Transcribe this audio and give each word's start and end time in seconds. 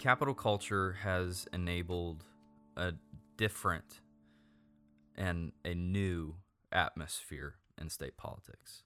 capitol 0.00 0.34
culture 0.34 0.96
has 1.02 1.46
enabled 1.52 2.24
a 2.74 2.94
different 3.36 4.00
and 5.14 5.52
a 5.62 5.74
new 5.74 6.34
atmosphere 6.72 7.56
in 7.78 7.90
state 7.90 8.16
politics. 8.16 8.82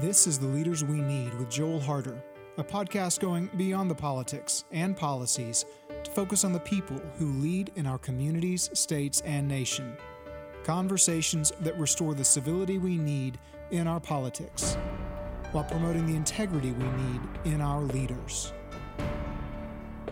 This 0.00 0.26
is 0.26 0.38
The 0.38 0.46
Leaders 0.46 0.82
We 0.82 1.02
Need 1.02 1.34
with 1.34 1.50
Joel 1.50 1.78
Harder, 1.78 2.24
a 2.56 2.64
podcast 2.64 3.20
going 3.20 3.50
beyond 3.58 3.90
the 3.90 3.94
politics 3.94 4.64
and 4.72 4.96
policies 4.96 5.66
to 6.02 6.10
focus 6.10 6.44
on 6.44 6.54
the 6.54 6.60
people 6.60 6.98
who 7.18 7.26
lead 7.42 7.72
in 7.76 7.86
our 7.86 7.98
communities, 7.98 8.70
states, 8.72 9.20
and 9.26 9.46
nation. 9.46 9.98
Conversations 10.62 11.52
that 11.60 11.78
restore 11.78 12.14
the 12.14 12.24
civility 12.24 12.78
we 12.78 12.96
need 12.96 13.38
in 13.70 13.86
our 13.86 14.00
politics 14.00 14.78
while 15.54 15.62
promoting 15.62 16.04
the 16.04 16.16
integrity 16.16 16.72
we 16.72 16.84
need 16.84 17.20
in 17.44 17.60
our 17.60 17.80
leaders. 17.80 18.52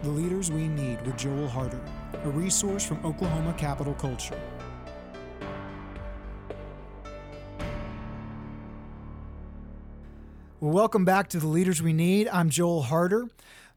The 0.02 0.08
Leaders 0.08 0.52
We 0.52 0.68
Need 0.68 1.04
with 1.04 1.18
Joel 1.18 1.48
Harder, 1.48 1.80
a 2.22 2.30
resource 2.30 2.86
from 2.86 3.04
Oklahoma 3.04 3.52
Capitol 3.58 3.94
Culture. 3.94 4.40
Well, 10.60 10.70
welcome 10.70 11.04
back 11.04 11.28
to 11.30 11.40
The 11.40 11.48
Leaders 11.48 11.82
We 11.82 11.92
Need. 11.92 12.28
I'm 12.28 12.48
Joel 12.48 12.82
Harder. 12.82 13.26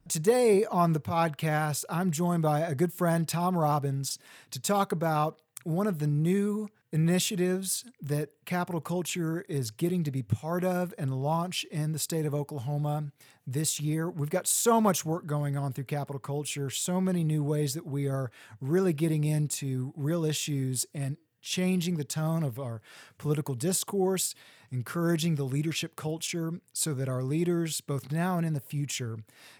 Today 0.07 0.65
on 0.65 0.93
the 0.93 0.99
podcast, 0.99 1.84
I'm 1.89 2.11
joined 2.11 2.43
by 2.43 2.59
a 2.59 2.75
good 2.75 2.93
friend, 2.93 3.27
Tom 3.27 3.57
Robins, 3.57 4.20
to 4.51 4.61
talk 4.61 4.91
about 4.91 5.39
one 5.63 5.87
of 5.87 5.97
the 5.97 6.05
new 6.05 6.70
initiatives 6.95 7.84
that 8.02 8.30
Capitol 8.45 8.80
Culture 8.80 9.44
is 9.49 9.70
getting 9.70 10.02
to 10.05 10.12
be 10.12 10.23
part 10.23 10.63
of 10.63 10.94
and 10.98 11.21
launch 11.21 11.66
in 11.66 11.91
the 11.91 11.99
state 11.99 12.26
of 12.26 12.34
Oklahoma 12.34 13.12
this 13.46 13.82
year. 13.82 14.10
We've 14.10 14.29
got 14.29 14.48
so 14.48 14.79
much 14.79 15.04
work 15.04 15.26
going 15.26 15.57
on 15.57 15.74
through 15.74 15.84
Capitol 15.84 16.21
Culture, 16.21 16.70
so 16.70 17.02
many 17.02 17.26
new 17.26 17.43
ways 17.43 17.74
that 17.74 17.85
we 17.85 18.07
are 18.07 18.32
really 18.62 18.93
getting 18.93 19.26
into 19.26 19.91
real 19.98 20.24
issues 20.24 20.85
and 20.93 21.18
changing 21.41 21.98
the 21.98 22.05
tone 22.05 22.43
of 22.43 22.57
our 22.57 22.82
political 23.18 23.55
discourse, 23.55 24.34
encouraging 24.71 25.35
the 25.35 25.43
leadership 25.43 25.98
culture 25.98 26.62
so 26.71 26.93
that 26.93 27.09
our 27.09 27.24
leaders, 27.24 27.82
both 27.82 28.09
now 28.09 28.37
and 28.37 28.48
in 28.48 28.54
the 28.54 28.62
future, 28.62 29.18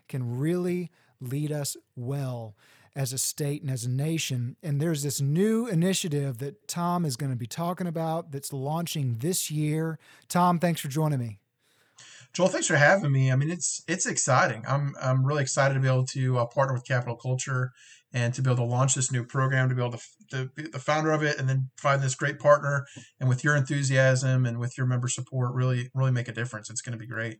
can 0.08 0.39
really 0.39 0.89
lead 1.20 1.52
us 1.52 1.75
well 1.97 2.55
as 2.95 3.11
a 3.11 3.17
state 3.17 3.61
and 3.61 3.69
as 3.69 3.83
a 3.83 3.89
nation. 3.89 4.55
And 4.63 4.79
there's 4.79 5.03
this 5.03 5.19
new 5.19 5.67
initiative 5.67 6.38
that 6.38 6.67
Tom 6.67 7.05
is 7.05 7.15
going 7.15 7.31
to 7.31 7.37
be 7.37 7.47
talking 7.47 7.87
about 7.87 8.31
that's 8.31 8.53
launching 8.53 9.17
this 9.19 9.52
year. 9.52 9.99
Tom, 10.29 10.59
thanks 10.59 10.81
for 10.81 10.87
joining 10.87 11.19
me. 11.19 11.39
Joel, 12.33 12.49
thanks 12.49 12.67
for 12.67 12.75
having 12.75 13.11
me. 13.11 13.31
I 13.31 13.35
mean, 13.37 13.49
it's 13.49 13.81
it's 13.87 14.05
exciting. 14.05 14.63
I'm 14.67 14.93
I'm 15.02 15.25
really 15.25 15.41
excited 15.41 15.73
to 15.73 15.79
be 15.79 15.87
able 15.87 16.05
to 16.07 16.39
uh, 16.39 16.45
partner 16.45 16.73
with 16.73 16.85
Capitol 16.85 17.15
Culture 17.15 17.71
and 18.13 18.33
to 18.33 18.41
be 18.41 18.49
able 18.49 18.65
to 18.65 18.69
launch 18.69 18.93
this 18.95 19.11
new 19.11 19.23
program, 19.23 19.69
to 19.69 19.75
be 19.75 19.81
able 19.81 19.97
to, 19.97 20.03
to 20.31 20.49
be 20.55 20.63
the 20.63 20.80
founder 20.80 21.11
of 21.11 21.23
it, 21.23 21.39
and 21.39 21.47
then 21.47 21.69
find 21.77 22.02
this 22.02 22.15
great 22.15 22.39
partner. 22.39 22.85
And 23.19 23.30
with 23.30 23.43
your 23.43 23.55
enthusiasm 23.55 24.45
and 24.45 24.59
with 24.59 24.77
your 24.77 24.85
member 24.85 25.07
support, 25.07 25.53
really 25.53 25.89
really 25.93 26.11
make 26.11 26.27
a 26.27 26.33
difference. 26.33 26.69
It's 26.69 26.81
going 26.81 26.97
to 26.97 26.99
be 26.99 27.07
great. 27.07 27.39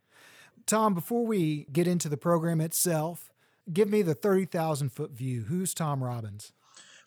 Tom, 0.66 0.94
before 0.94 1.26
we 1.26 1.68
get 1.74 1.88
into 1.88 2.08
the 2.08 2.18
program 2.18 2.62
itself, 2.62 3.32
give 3.72 3.90
me 3.90 4.02
the 4.02 4.14
30,000 4.14 4.90
foot 4.90 5.12
view. 5.12 5.44
Who's 5.44 5.74
Tom 5.74 6.04
Robins? 6.04 6.54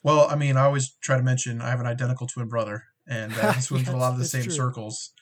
Well, 0.02 0.28
I 0.28 0.36
mean, 0.36 0.56
I 0.56 0.64
always 0.64 0.94
try 1.00 1.16
to 1.16 1.22
mention 1.22 1.60
I 1.60 1.70
have 1.70 1.80
an 1.80 1.86
identical 1.86 2.26
twin 2.26 2.48
brother, 2.48 2.84
and 3.06 3.32
uh, 3.32 3.52
he 3.54 3.60
swims 3.60 3.88
in 3.88 3.94
a 3.94 3.98
lot 3.98 4.12
of 4.12 4.18
the 4.18 4.24
same 4.24 4.44
true. 4.44 4.52
circles. 4.52 5.12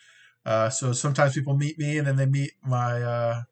Uh, 0.44 0.70
so 0.70 0.92
sometimes 0.92 1.34
people 1.34 1.56
meet 1.56 1.78
me, 1.78 1.98
and 1.98 2.06
then 2.06 2.16
they 2.16 2.26
meet 2.26 2.52
my 2.62 3.02
uh, 3.02 3.42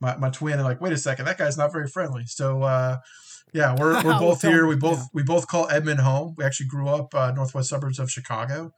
my, 0.00 0.16
my 0.16 0.30
twin, 0.30 0.54
and 0.54 0.64
like, 0.64 0.80
wait 0.80 0.92
a 0.92 0.98
second, 0.98 1.24
that 1.24 1.38
guy's 1.38 1.56
not 1.56 1.72
very 1.72 1.88
friendly. 1.88 2.24
So 2.26 2.62
uh, 2.62 2.98
yeah, 3.52 3.74
we're 3.78 3.94
we're 4.04 4.18
both 4.18 4.42
here. 4.42 4.66
We 4.66 4.76
both 4.76 4.98
yeah. 4.98 5.06
we 5.14 5.22
both 5.22 5.48
call 5.48 5.68
Edmond 5.68 6.00
home. 6.00 6.34
We 6.36 6.44
actually 6.44 6.66
grew 6.66 6.88
up 6.88 7.14
uh, 7.14 7.32
northwest 7.32 7.70
suburbs 7.70 7.98
of 7.98 8.10
Chicago, 8.10 8.72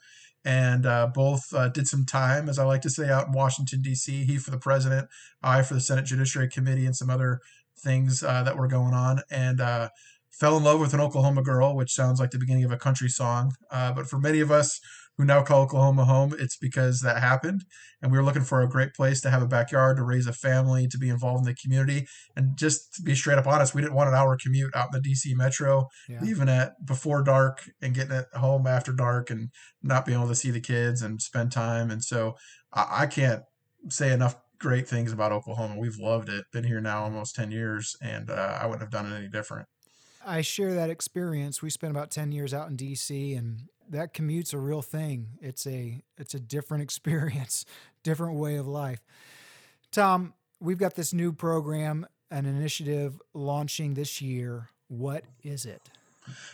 and 0.45 0.87
uh, 0.87 1.09
both 1.13 1.53
uh, 1.53 1.69
did 1.69 1.89
some 1.89 2.07
time, 2.07 2.49
as 2.49 2.59
I 2.59 2.65
like 2.65 2.83
to 2.83 2.91
say, 2.91 3.09
out 3.09 3.27
in 3.27 3.33
Washington 3.33 3.83
D.C. 3.83 4.25
He 4.25 4.39
for 4.39 4.53
the 4.53 4.59
president, 4.59 5.09
I 5.43 5.63
for 5.63 5.75
the 5.75 5.81
Senate 5.81 6.05
Judiciary 6.05 6.49
Committee, 6.49 6.87
and 6.87 6.95
some 6.95 7.11
other 7.11 7.41
things 7.79 8.23
uh, 8.23 8.43
that 8.43 8.57
were 8.57 8.69
going 8.69 8.95
on, 8.95 9.21
and 9.31 9.61
uh, 9.61 9.89
fell 10.31 10.57
in 10.57 10.65
love 10.65 10.81
with 10.81 10.95
an 10.95 11.01
Oklahoma 11.01 11.43
girl, 11.43 11.75
which 11.75 11.95
sounds 11.95 12.21
like 12.21 12.31
the 12.31 12.39
beginning 12.39 12.65
of 12.65 12.73
a 12.73 12.77
country 12.77 13.09
song. 13.09 13.53
Uh, 13.71 13.93
but 13.93 14.07
for 14.07 14.19
many 14.19 14.41
of 14.41 14.51
us 14.51 14.81
who 15.17 15.25
now 15.25 15.43
call 15.43 15.63
Oklahoma 15.63 16.05
home, 16.05 16.35
it's 16.39 16.57
because 16.57 17.01
that 17.01 17.23
happened, 17.23 17.65
and 18.03 18.13
we 18.13 18.19
were 18.19 18.25
looking 18.25 18.43
for 18.43 18.61
a 18.61 18.69
great 18.69 18.93
place 18.93 19.23
to 19.23 19.31
have 19.31 19.43
a 19.43 19.47
backyard, 19.47 19.97
to 19.97 20.03
raise 20.03 20.27
a 20.27 20.33
family, 20.33 20.87
to 20.89 20.99
be 20.99 21.09
involved 21.09 21.47
in 21.47 21.47
the 21.47 21.55
community, 21.55 22.07
and 22.37 22.57
just 22.57 22.93
to 22.95 23.03
be 23.03 23.15
straight 23.15 23.39
up 23.39 23.47
honest, 23.47 23.75
we 23.75 23.81
didn't 23.81 23.95
want 23.95 24.11
an 24.11 24.15
hour 24.15 24.37
commute 24.37 24.77
out 24.77 24.89
in 24.93 25.01
the 25.01 25.09
DC 25.09 25.35
metro, 25.35 25.87
yeah. 26.09 26.21
leaving 26.21 26.51
at 26.51 26.73
before 26.85 27.23
dark 27.23 27.71
and 27.81 27.95
getting 27.95 28.13
it 28.13 28.27
home 28.35 28.67
after 28.67 28.93
dark, 28.93 29.31
and 29.31 29.49
not 29.83 30.05
being 30.05 30.19
able 30.19 30.29
to 30.29 30.35
see 30.35 30.51
the 30.51 30.61
kids 30.61 31.01
and 31.01 31.23
spend 31.23 31.51
time. 31.51 31.91
And 31.91 32.05
so 32.05 32.35
I, 32.75 32.87
I 33.03 33.07
can't 33.07 33.43
say 33.89 34.13
enough 34.13 34.37
great 34.59 34.89
things 34.89 35.13
about 35.13 35.33
Oklahoma. 35.33 35.79
We've 35.79 35.99
loved 35.99 36.29
it. 36.29 36.45
Been 36.53 36.65
here 36.65 36.81
now 36.81 37.05
almost 37.05 37.35
10 37.35 37.51
years, 37.51 37.97
and 38.01 38.31
uh, 38.31 38.59
I 38.61 38.67
wouldn't 38.67 38.83
have 38.83 38.91
done 38.91 39.11
it 39.11 39.17
any 39.17 39.29
different. 39.29 39.69
I 40.25 40.41
share 40.41 40.75
that 40.75 40.91
experience. 40.91 41.63
We 41.63 41.71
spent 41.71 41.93
about 41.93 42.11
10 42.11 42.33
years 42.33 42.53
out 42.53 42.69
in 42.69 42.77
DC, 42.77 43.39
and 43.39 43.69
that 43.89 44.13
commute's 44.13 44.53
a 44.53 44.59
real 44.59 44.83
thing. 44.83 45.29
It's 45.41 45.67
a 45.67 46.03
it's 46.19 46.35
a 46.35 46.41
different 46.41 46.83
experience, 46.85 47.65
different 48.03 48.39
way 48.39 48.57
of 48.57 48.67
life. 48.67 49.01
Tom, 49.93 50.35
we've 50.61 50.79
got 50.79 50.95
this 50.95 51.13
new 51.13 51.33
program, 51.33 52.07
an 52.31 52.47
initiative 52.47 53.21
launching 53.35 53.95
this 53.95 54.21
year. 54.21 54.71
What 54.89 55.25
is 55.43 55.65
it? 55.65 55.83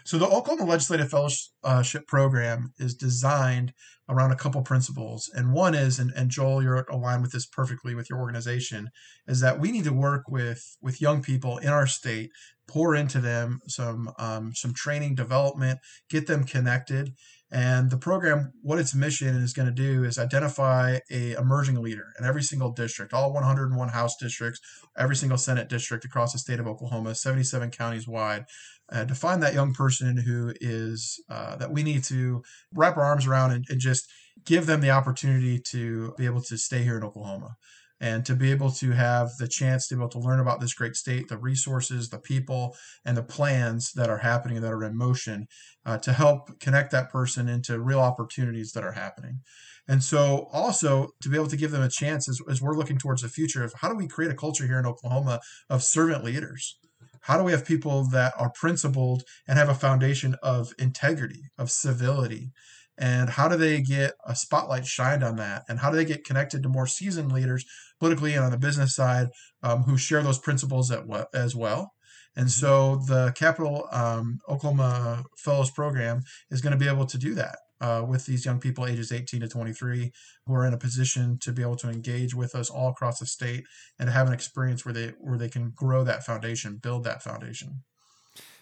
So 0.05 0.19
the 0.19 0.27
Oklahoma 0.27 0.71
Legislative 0.71 1.10
Fellowship 1.10 2.06
Program 2.06 2.72
is 2.78 2.94
designed 2.94 3.72
around 4.09 4.33
a 4.33 4.37
couple 4.37 4.62
principles. 4.62 5.31
And 5.34 5.53
one 5.53 5.75
is, 5.75 5.99
and, 5.99 6.12
and 6.16 6.31
Joel, 6.31 6.62
you're 6.62 6.87
aligned 6.91 7.22
with 7.22 7.33
this 7.33 7.47
perfectly 7.47 7.94
with 7.94 8.10
your 8.10 8.19
organization, 8.19 8.91
is 9.27 9.41
that 9.41 9.59
we 9.59 9.72
need 9.72 9.84
to 9.84 9.93
work 9.93 10.25
with 10.28 10.77
with 10.81 11.00
young 11.00 11.22
people 11.22 11.59
in 11.59 11.69
our 11.69 11.87
state, 11.87 12.31
pour 12.66 12.94
into 12.94 13.21
them 13.21 13.60
some 13.66 14.12
um, 14.19 14.55
some 14.55 14.75
training, 14.75 15.15
development, 15.15 15.81
get 16.10 16.27
them 16.27 16.44
connected. 16.44 17.15
And 17.54 17.91
the 17.91 17.99
program, 17.99 18.54
what 18.62 18.78
its 18.78 18.94
mission 18.94 19.37
is 19.37 19.53
going 19.53 19.69
to 19.69 19.75
do 19.75 20.04
is 20.04 20.19
identify 20.19 21.00
a 21.10 21.33
emerging 21.33 21.83
leader 21.83 22.06
in 22.19 22.25
every 22.25 22.43
single 22.43 22.71
district, 22.71 23.12
all 23.12 23.31
101 23.31 23.89
House 23.91 24.16
districts, 24.16 24.59
every 24.97 25.16
single 25.16 25.37
Senate 25.37 25.69
district 25.69 26.06
across 26.06 26.33
the 26.33 26.39
state 26.39 26.60
of 26.60 26.66
Oklahoma, 26.66 27.15
77 27.15 27.71
counties 27.71 28.09
wide, 28.09 28.47
uh, 28.92 29.04
to 29.04 29.14
find 29.14 29.42
that 29.42 29.54
young 29.54 29.72
person 29.72 30.16
who 30.19 30.53
is 30.60 31.22
uh, 31.30 31.56
that 31.56 31.72
we 31.72 31.82
need 31.82 32.04
to 32.04 32.42
wrap 32.75 32.97
our 32.97 33.04
arms 33.04 33.26
around 33.26 33.53
and, 33.53 33.64
and 33.69 33.80
just 33.80 34.10
give 34.44 34.66
them 34.66 34.80
the 34.80 34.91
opportunity 34.91 35.58
to 35.58 36.14
be 36.19 36.26
able 36.26 36.42
to 36.42 36.56
stay 36.56 36.82
here 36.82 36.97
in 36.97 37.04
Oklahoma 37.04 37.56
and 38.00 38.26
to 38.26 38.34
be 38.34 38.50
able 38.50 38.70
to 38.70 38.91
have 38.91 39.30
the 39.38 39.47
chance 39.47 39.86
to 39.86 39.94
be 39.94 40.00
able 40.00 40.08
to 40.08 40.19
learn 40.19 40.41
about 40.41 40.60
this 40.60 40.75
great 40.75 40.97
state, 40.97 41.28
the 41.28 41.38
resources, 41.38 42.08
the 42.08 42.19
people, 42.19 42.76
and 43.04 43.16
the 43.16 43.22
plans 43.22 43.92
that 43.92 44.10
are 44.10 44.19
happening 44.19 44.60
that 44.60 44.72
are 44.72 44.82
in 44.82 44.98
motion 44.98 45.47
uh, 45.86 45.97
to 45.98 46.12
help 46.12 46.59
connect 46.59 46.91
that 46.91 47.10
person 47.10 47.48
into 47.48 47.80
real 47.80 48.00
opportunities 48.00 48.72
that 48.72 48.82
are 48.82 48.92
happening. 48.92 49.41
And 49.86 50.03
so, 50.03 50.48
also 50.53 51.10
to 51.22 51.28
be 51.28 51.36
able 51.36 51.48
to 51.48 51.56
give 51.56 51.70
them 51.70 51.82
a 51.82 51.88
chance 51.88 52.28
as, 52.28 52.41
as 52.48 52.60
we're 52.60 52.76
looking 52.76 52.98
towards 52.98 53.22
the 53.22 53.28
future 53.28 53.62
of 53.62 53.72
how 53.80 53.88
do 53.88 53.97
we 53.97 54.09
create 54.09 54.32
a 54.32 54.36
culture 54.36 54.66
here 54.66 54.78
in 54.78 54.86
Oklahoma 54.86 55.41
of 55.70 55.82
servant 55.82 56.24
leaders? 56.24 56.76
How 57.22 57.38
do 57.38 57.44
we 57.44 57.53
have 57.53 57.65
people 57.65 58.05
that 58.10 58.34
are 58.38 58.50
principled 58.50 59.25
and 59.47 59.59
have 59.59 59.69
a 59.69 59.75
foundation 59.75 60.37
of 60.43 60.72
integrity, 60.78 61.50
of 61.56 61.71
civility? 61.71 62.53
And 62.99 63.31
how 63.31 63.49
do 63.49 63.56
they 63.56 63.81
get 63.81 64.15
a 64.27 64.37
spotlight 64.37 64.87
shined 64.87 65.25
on 65.25 65.37
that? 65.37 65.65
And 65.69 65.78
how 65.78 65.91
do 65.91 65.97
they 65.97 66.04
get 66.04 66.24
connected 66.24 66.63
to 66.63 66.69
more 66.69 66.86
seasoned 66.86 67.33
leaders 67.33 67.65
politically 67.98 68.34
and 68.34 68.45
on 68.45 68.51
the 68.51 68.59
business 68.59 68.95
side 68.95 69.28
um, 69.63 69.84
who 69.84 69.97
share 69.97 70.22
those 70.22 70.39
principles 70.39 70.92
as 71.33 71.57
well? 71.57 71.92
And 72.36 72.47
mm-hmm. 72.47 72.60
so 72.60 72.97
the 73.07 73.33
Capital 73.36 73.89
um, 73.92 74.39
Oklahoma 74.48 75.24
Fellows 75.36 75.71
Program 75.71 76.22
is 76.51 76.60
going 76.60 76.72
to 76.72 76.78
be 76.78 76.89
able 76.89 77.07
to 77.07 77.19
do 77.19 77.34
that 77.34 77.59
uh, 77.83 78.03
with 78.07 78.25
these 78.25 78.47
young 78.47 78.59
people 78.59 78.87
ages 78.87 79.13
18 79.13 79.41
to 79.41 79.49
23 79.49 80.11
who 80.47 80.55
are 80.55 80.67
in 80.67 80.73
a 80.73 80.79
position 80.79 81.39
to 81.41 81.53
be 81.53 81.61
able 81.61 81.77
to 81.77 81.91
engage 81.91 82.34
with 82.34 82.55
us 82.55 82.71
all 82.71 82.89
across 82.89 83.19
the 83.19 83.27
state 83.27 83.65
and 83.99 84.09
have 84.09 84.27
an 84.27 84.33
experience 84.33 84.84
where 84.84 84.95
they 84.95 85.09
where 85.19 85.37
they 85.37 85.49
can 85.49 85.71
grow 85.71 86.03
that 86.05 86.25
foundation 86.25 86.77
build 86.77 87.05
that 87.05 87.23
foundation 87.23 87.83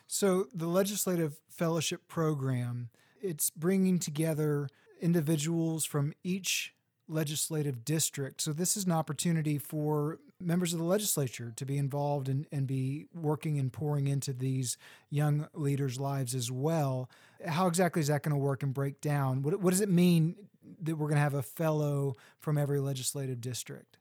so 0.09 0.47
the 0.53 0.67
legislative 0.67 1.39
fellowship 1.49 2.09
program 2.09 2.91
it's 3.23 3.51
bringing 3.51 3.99
together 3.99 4.69
individuals 5.01 5.85
from 5.85 6.13
each 6.23 6.75
legislative 7.11 7.85
district. 7.85 8.41
So 8.41 8.53
this 8.53 8.77
is 8.77 8.85
an 8.85 8.93
opportunity 8.93 9.59
for 9.59 10.19
members 10.41 10.73
of 10.73 10.79
the 10.79 10.85
legislature 10.85 11.53
to 11.57 11.65
be 11.65 11.77
involved 11.77 12.29
and, 12.29 12.47
and 12.51 12.67
be 12.67 13.07
working 13.15 13.59
and 13.59 13.73
pouring 13.73 14.09
into 14.09 14.33
these 14.33 14.77
young 15.11 15.49
leaders' 15.55 16.01
lives 16.01 16.35
as 16.35 16.51
well. 16.51 17.11
How 17.47 17.67
exactly 17.67 18.01
is 18.01 18.09
that 18.09 18.23
going 18.23 18.35
to 18.35 18.41
work 18.41 18.63
and 18.63 18.75
break 18.75 19.01
down? 19.01 19.43
What, 19.43 19.61
what 19.61 19.71
does 19.71 19.81
it 19.81 19.89
mean 19.89 20.37
that 20.83 20.97
we're 20.97 21.09
going 21.09 21.17
to 21.17 21.23
have 21.23 21.35
a 21.35 21.43
fellow 21.43 22.17
from 22.39 22.59
every 22.59 22.81
legislative 22.81 23.41
district? 23.41 23.99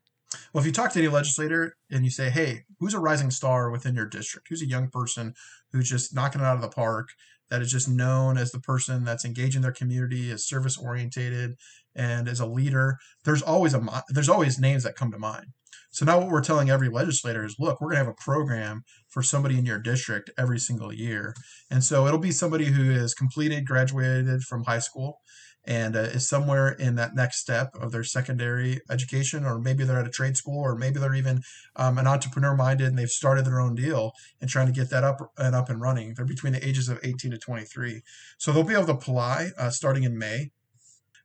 Well, 0.53 0.61
if 0.61 0.65
you 0.65 0.71
talk 0.71 0.91
to 0.93 0.99
any 0.99 1.07
legislator 1.07 1.75
and 1.89 2.03
you 2.03 2.11
say, 2.11 2.29
hey, 2.29 2.63
who's 2.79 2.93
a 2.93 2.99
rising 2.99 3.31
star 3.31 3.71
within 3.71 3.95
your 3.95 4.05
district? 4.05 4.47
Who's 4.49 4.61
a 4.61 4.67
young 4.67 4.89
person 4.89 5.33
who's 5.71 5.89
just 5.89 6.13
knocking 6.13 6.41
it 6.41 6.45
out 6.45 6.55
of 6.55 6.61
the 6.61 6.69
park, 6.69 7.09
that 7.49 7.63
is 7.63 7.71
just 7.71 7.89
known 7.89 8.37
as 8.37 8.51
the 8.51 8.59
person 8.59 9.03
that's 9.03 9.25
engaging 9.25 9.63
their 9.63 9.71
community, 9.71 10.29
is 10.29 10.47
service 10.47 10.77
orientated, 10.77 11.55
and 11.95 12.27
is 12.27 12.39
a 12.39 12.45
leader? 12.45 12.97
There's 13.25 13.41
always 13.41 13.73
a 13.73 14.03
there's 14.09 14.29
always 14.29 14.59
names 14.59 14.83
that 14.83 14.95
come 14.95 15.11
to 15.11 15.17
mind. 15.17 15.47
So 15.91 16.05
now 16.05 16.19
what 16.19 16.29
we're 16.29 16.41
telling 16.41 16.69
every 16.69 16.89
legislator 16.89 17.43
is, 17.43 17.55
look, 17.59 17.81
we're 17.81 17.89
going 17.89 17.99
to 17.99 18.05
have 18.05 18.13
a 18.19 18.23
program 18.23 18.83
for 19.09 19.23
somebody 19.23 19.57
in 19.57 19.65
your 19.65 19.79
district 19.79 20.29
every 20.37 20.59
single 20.59 20.93
year. 20.93 21.33
And 21.69 21.83
so 21.83 22.05
it'll 22.05 22.19
be 22.19 22.31
somebody 22.31 22.65
who 22.65 22.91
has 22.91 23.13
completed, 23.13 23.65
graduated 23.65 24.43
from 24.43 24.63
high 24.63 24.79
school, 24.79 25.19
and 25.65 25.95
uh, 25.95 25.99
is 25.99 26.27
somewhere 26.27 26.69
in 26.69 26.95
that 26.95 27.15
next 27.15 27.39
step 27.39 27.75
of 27.79 27.91
their 27.91 28.03
secondary 28.03 28.79
education, 28.89 29.45
or 29.45 29.59
maybe 29.59 29.83
they're 29.83 29.99
at 29.99 30.07
a 30.07 30.11
trade 30.11 30.37
school, 30.37 30.59
or 30.59 30.75
maybe 30.75 30.99
they're 30.99 31.15
even 31.15 31.41
um, 31.75 31.97
an 31.97 32.07
entrepreneur 32.07 32.55
minded 32.55 32.87
and 32.87 32.97
they've 32.97 33.09
started 33.09 33.45
their 33.45 33.59
own 33.59 33.75
deal 33.75 34.13
and 34.41 34.49
trying 34.49 34.67
to 34.67 34.71
get 34.71 34.89
that 34.89 35.03
up 35.03 35.19
and 35.37 35.55
up 35.55 35.69
and 35.69 35.81
running. 35.81 36.13
They're 36.15 36.25
between 36.25 36.53
the 36.53 36.67
ages 36.67 36.89
of 36.89 36.99
18 37.03 37.31
to 37.31 37.37
23. 37.37 38.01
So 38.37 38.51
they'll 38.51 38.63
be 38.63 38.73
able 38.73 38.87
to 38.87 38.93
apply 38.93 39.49
uh, 39.57 39.69
starting 39.69 40.03
in 40.03 40.17
May. 40.17 40.51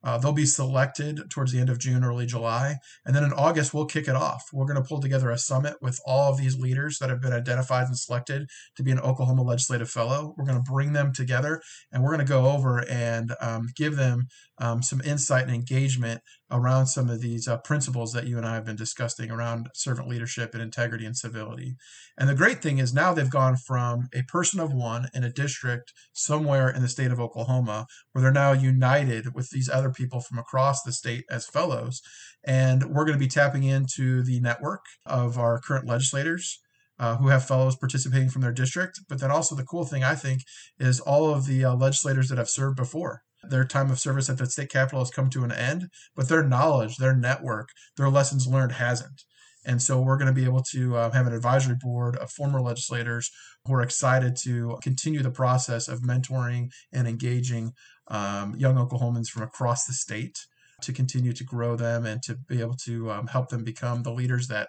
Uh, 0.05 0.19
they'll 0.19 0.33
be 0.33 0.47
selected 0.47 1.31
towards 1.31 1.51
the 1.51 1.59
end 1.59 1.71
of 1.71 1.79
June, 1.79 2.05
early 2.05 2.27
July. 2.27 2.77
And 3.07 3.17
then 3.17 3.25
in 3.25 3.33
August, 3.33 3.73
we'll 3.73 3.87
kick 3.87 4.07
it 4.07 4.15
off. 4.15 4.45
We're 4.53 4.67
going 4.67 4.81
to 4.81 4.87
pull 4.87 5.01
together 5.01 5.31
a 5.31 5.39
summit 5.39 5.77
with 5.81 5.99
all 6.07 6.31
of 6.31 6.39
these 6.39 6.59
leaders 6.59 6.99
that 6.99 7.09
have 7.09 7.21
been 7.21 7.33
identified 7.33 7.87
and 7.87 7.99
selected 7.99 8.49
to 8.77 8.83
be 8.83 8.91
an 8.91 9.01
Oklahoma 9.01 9.43
Legislative 9.43 9.91
Fellow. 9.91 10.35
We're 10.37 10.45
going 10.45 10.63
to 10.63 10.71
bring 10.71 10.93
them 10.93 11.13
together 11.13 11.63
and 11.91 12.03
we're 12.03 12.15
going 12.15 12.27
to 12.27 12.31
go 12.31 12.51
over 12.51 12.87
and 12.89 13.35
um, 13.41 13.69
give 13.75 13.97
them 13.97 14.29
um, 14.59 14.83
some 14.83 15.01
insight 15.01 15.47
and 15.47 15.55
engagement 15.55 16.21
around 16.51 16.87
some 16.87 17.09
of 17.09 17.21
these 17.21 17.49
uh, 17.49 17.57
principles 17.59 18.13
that 18.13 18.27
you 18.27 18.37
and 18.37 18.47
I 18.47 18.55
have 18.55 18.67
been 18.67 18.77
discussing 18.77 19.31
around 19.31 19.69
servant 19.75 20.09
leadership 20.09 20.53
and 20.53 20.63
integrity 20.63 21.07
and 21.07 21.17
civility. 21.17 21.77
And 22.19 22.29
the 22.29 22.35
great 22.35 22.63
thing 22.63 22.79
is 22.79 22.93
now 22.93 23.13
they've 23.13 23.31
gone 23.31 23.57
from 23.57 24.09
a 24.15 24.23
person 24.23 24.61
of 24.61 24.73
one 24.73 25.09
in 25.15 25.25
a 25.25 25.33
district 25.33 25.93
somewhere 26.13 26.69
in 26.69 26.83
the 26.83 26.89
state 26.89 27.11
of 27.11 27.21
Oklahoma, 27.21 27.87
where 28.13 28.23
they're 28.23 28.33
now 28.33 28.53
united 28.53 29.35
with 29.35 29.51
these 29.51 29.69
other 29.69 29.91
people 29.91 30.21
from 30.21 30.39
across 30.39 30.83
the 30.83 30.93
state 30.93 31.25
as 31.31 31.47
fellows. 31.47 32.03
And 32.47 32.85
we're 32.95 33.07
going 33.07 33.19
to 33.19 33.25
be 33.25 33.29
tapping 33.29 33.65
into 33.65 34.23
the 34.23 34.41
network 34.41 34.85
of 35.07 35.39
our 35.39 35.61
current 35.61 35.87
legislators. 35.87 36.61
Uh, 36.97 37.17
who 37.17 37.27
have 37.27 37.45
fellows 37.45 37.75
participating 37.75 38.29
from 38.31 38.43
their 38.43 38.53
district. 38.53 39.01
But 39.09 39.19
then 39.19 39.29
also, 39.29 39.57
the 39.57 39.65
cool 39.65 39.85
thing 39.85 40.05
I 40.05 40.15
think 40.15 40.43
is 40.79 41.01
all 41.01 41.35
of 41.35 41.45
the 41.45 41.65
uh, 41.65 41.75
legislators 41.75 42.29
that 42.29 42.39
have 42.39 42.49
served 42.49 42.77
before 42.77 43.23
their 43.51 43.65
time 43.65 43.91
of 43.91 43.99
service 43.99 44.29
at 44.29 44.39
the 44.39 44.47
state 44.47 44.71
capitol 44.71 45.01
has 45.01 45.11
come 45.11 45.31
to 45.31 45.45
an 45.45 45.53
end, 45.53 45.89
but 46.15 46.29
their 46.29 46.43
knowledge, 46.43 46.97
their 46.97 47.15
network, 47.15 47.69
their 47.97 48.09
lessons 48.09 48.47
learned 48.47 48.73
hasn't. 48.73 49.23
And 49.67 49.81
so 49.81 50.01
we're 50.01 50.19
going 50.19 50.29
to 50.29 50.41
be 50.41 50.45
able 50.45 50.63
to 50.73 50.97
uh, 50.97 51.11
have 51.13 51.27
an 51.27 51.33
advisory 51.33 51.77
board 51.81 52.17
of 52.17 52.31
former 52.31 52.61
legislators 52.61 53.31
who 53.65 53.75
are 53.75 53.83
excited 53.83 54.37
to 54.45 54.79
continue 54.83 55.23
the 55.23 55.31
process 55.31 55.89
of 55.89 56.01
mentoring 56.01 56.69
and 56.93 57.09
engaging 57.09 57.73
um, 58.09 58.55
young 58.57 58.77
Oklahomans 58.77 59.29
from 59.29 59.43
across 59.43 59.87
the 59.87 59.95
state 59.95 60.39
to 60.83 60.93
continue 60.93 61.33
to 61.33 61.45
grow 61.45 61.77
them 61.77 62.05
and 62.05 62.23
to 62.25 62.35
be 62.35 62.61
able 62.61 62.77
to 62.85 63.11
um, 63.11 63.27
help 63.29 63.49
them 63.49 63.65
become 63.65 64.03
the 64.03 64.13
leaders 64.13 64.49
that, 64.49 64.69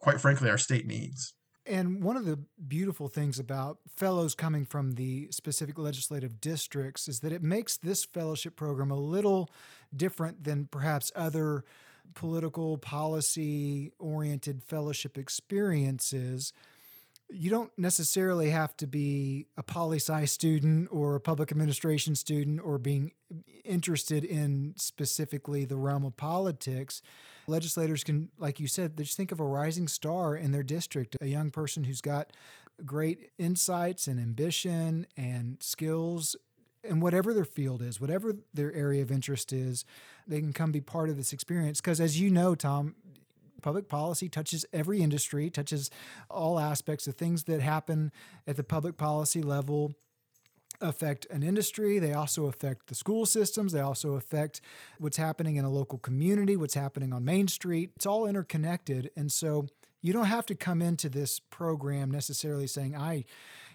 quite 0.00 0.20
frankly, 0.20 0.50
our 0.50 0.58
state 0.58 0.86
needs. 0.86 1.34
And 1.64 2.02
one 2.02 2.16
of 2.16 2.24
the 2.24 2.38
beautiful 2.66 3.08
things 3.08 3.38
about 3.38 3.78
fellows 3.94 4.34
coming 4.34 4.64
from 4.64 4.92
the 4.92 5.28
specific 5.30 5.78
legislative 5.78 6.40
districts 6.40 7.06
is 7.06 7.20
that 7.20 7.32
it 7.32 7.42
makes 7.42 7.76
this 7.76 8.04
fellowship 8.04 8.56
program 8.56 8.90
a 8.90 8.96
little 8.96 9.48
different 9.94 10.42
than 10.42 10.66
perhaps 10.66 11.12
other 11.14 11.64
political 12.14 12.78
policy 12.78 13.92
oriented 13.98 14.62
fellowship 14.64 15.16
experiences 15.16 16.52
you 17.32 17.50
don't 17.50 17.72
necessarily 17.78 18.50
have 18.50 18.76
to 18.76 18.86
be 18.86 19.46
a 19.56 19.62
poli 19.62 19.96
sci 19.96 20.24
student 20.26 20.88
or 20.90 21.14
a 21.14 21.20
public 21.20 21.50
administration 21.50 22.14
student 22.14 22.60
or 22.62 22.78
being 22.78 23.12
interested 23.64 24.24
in 24.24 24.74
specifically 24.76 25.64
the 25.64 25.76
realm 25.76 26.04
of 26.04 26.16
politics. 26.16 27.02
Legislators 27.46 28.04
can, 28.04 28.30
like 28.38 28.60
you 28.60 28.66
said, 28.66 28.96
they 28.96 29.04
just 29.04 29.16
think 29.16 29.32
of 29.32 29.40
a 29.40 29.44
rising 29.44 29.88
star 29.88 30.36
in 30.36 30.52
their 30.52 30.62
district, 30.62 31.16
a 31.20 31.26
young 31.26 31.50
person 31.50 31.84
who's 31.84 32.00
got 32.00 32.32
great 32.84 33.30
insights 33.38 34.06
and 34.06 34.20
ambition 34.20 35.06
and 35.16 35.56
skills 35.60 36.36
and 36.84 37.00
whatever 37.00 37.32
their 37.32 37.44
field 37.44 37.80
is, 37.80 38.00
whatever 38.00 38.34
their 38.52 38.72
area 38.72 39.02
of 39.02 39.10
interest 39.12 39.52
is, 39.52 39.84
they 40.26 40.40
can 40.40 40.52
come 40.52 40.72
be 40.72 40.80
part 40.80 41.08
of 41.08 41.16
this 41.16 41.32
experience. 41.32 41.80
Because 41.80 42.00
as 42.00 42.20
you 42.20 42.30
know, 42.30 42.54
Tom, 42.54 42.96
public 43.62 43.88
policy 43.88 44.28
touches 44.28 44.66
every 44.72 45.00
industry, 45.00 45.48
touches 45.48 45.90
all 46.28 46.58
aspects 46.58 47.06
of 47.06 47.14
things 47.14 47.44
that 47.44 47.60
happen 47.60 48.10
at 48.46 48.56
the 48.56 48.64
public 48.64 48.96
policy 48.96 49.42
level 49.42 49.94
affect 50.82 51.26
an 51.30 51.42
industry. 51.42 51.98
They 51.98 52.12
also 52.12 52.46
affect 52.46 52.88
the 52.88 52.94
school 52.94 53.24
systems. 53.24 53.72
They 53.72 53.80
also 53.80 54.14
affect 54.14 54.60
what's 54.98 55.16
happening 55.16 55.56
in 55.56 55.64
a 55.64 55.70
local 55.70 55.98
community, 55.98 56.56
what's 56.56 56.74
happening 56.74 57.12
on 57.12 57.24
Main 57.24 57.48
Street. 57.48 57.92
It's 57.96 58.06
all 58.06 58.26
interconnected. 58.26 59.10
And 59.16 59.30
so 59.30 59.66
you 60.02 60.12
don't 60.12 60.26
have 60.26 60.46
to 60.46 60.54
come 60.54 60.82
into 60.82 61.08
this 61.08 61.38
program 61.38 62.10
necessarily 62.10 62.66
saying, 62.66 62.96
I, 62.96 63.24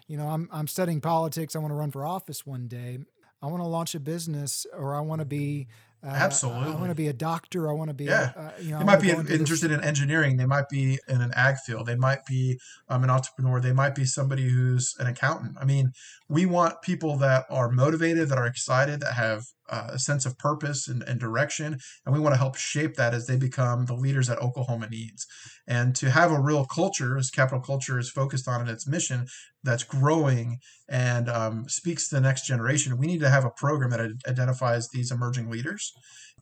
you 0.06 0.16
know, 0.16 0.28
I'm, 0.28 0.48
I'm 0.52 0.68
studying 0.68 1.00
politics. 1.00 1.56
I 1.56 1.58
want 1.58 1.70
to 1.70 1.76
run 1.76 1.90
for 1.90 2.04
office 2.04 2.46
one 2.46 2.68
day. 2.68 2.98
I 3.40 3.46
want 3.46 3.62
to 3.62 3.68
launch 3.68 3.94
a 3.94 4.00
business 4.00 4.66
or 4.76 4.94
I 4.94 5.00
want 5.00 5.20
to 5.20 5.24
be 5.24 5.68
uh, 6.04 6.10
Absolutely. 6.10 6.72
I, 6.72 6.76
want 6.76 6.90
to 6.90 6.94
be 6.94 7.08
a 7.08 7.12
doctor. 7.12 7.68
I 7.68 7.72
want 7.72 7.88
to 7.88 7.94
be. 7.94 8.04
Yeah. 8.04 8.32
A, 8.36 8.40
uh, 8.40 8.50
you 8.60 8.70
know, 8.70 8.78
they 8.78 8.84
might 8.84 9.00
be 9.00 9.10
interested 9.10 9.72
in 9.72 9.82
engineering. 9.82 10.36
They 10.36 10.46
might 10.46 10.68
be 10.68 10.98
in 11.08 11.20
an 11.20 11.32
ag 11.34 11.56
field. 11.58 11.86
They 11.86 11.96
might 11.96 12.24
be 12.24 12.60
um, 12.88 13.02
an 13.02 13.10
entrepreneur. 13.10 13.60
They 13.60 13.72
might 13.72 13.96
be 13.96 14.04
somebody 14.04 14.48
who's 14.48 14.94
an 15.00 15.08
accountant. 15.08 15.56
I 15.60 15.64
mean, 15.64 15.92
we 16.28 16.46
want 16.46 16.82
people 16.82 17.16
that 17.18 17.46
are 17.50 17.68
motivated, 17.70 18.28
that 18.28 18.38
are 18.38 18.46
excited, 18.46 19.00
that 19.00 19.14
have 19.14 19.46
uh, 19.68 19.88
a 19.90 19.98
sense 19.98 20.26
of 20.26 20.38
purpose 20.38 20.88
and, 20.88 21.02
and, 21.02 21.20
direction, 21.20 21.78
and 22.04 22.14
we 22.14 22.20
want 22.20 22.34
to 22.34 22.38
help 22.38 22.56
shape 22.56 22.94
that 22.94 23.14
as 23.14 23.26
they 23.26 23.36
become 23.36 23.86
the 23.86 23.94
leaders 23.94 24.26
that 24.26 24.38
Oklahoma 24.38 24.88
needs. 24.88 25.26
And 25.66 25.94
to 25.96 26.10
have 26.10 26.32
a 26.32 26.40
real 26.40 26.64
culture, 26.64 27.18
as 27.18 27.30
capitol 27.30 27.60
culture 27.60 27.98
is 27.98 28.10
focused 28.10 28.48
on 28.48 28.60
in 28.60 28.68
its 28.68 28.86
mission, 28.86 29.26
that's 29.62 29.84
growing 29.84 30.58
and 30.88 31.28
um, 31.28 31.68
speaks 31.68 32.08
to 32.08 32.14
the 32.14 32.20
next 32.20 32.46
generation, 32.46 32.96
we 32.96 33.06
need 33.06 33.20
to 33.20 33.30
have 33.30 33.44
a 33.44 33.50
program 33.50 33.90
that 33.90 34.00
identifies 34.26 34.88
these 34.88 35.10
emerging 35.10 35.50
leaders, 35.50 35.92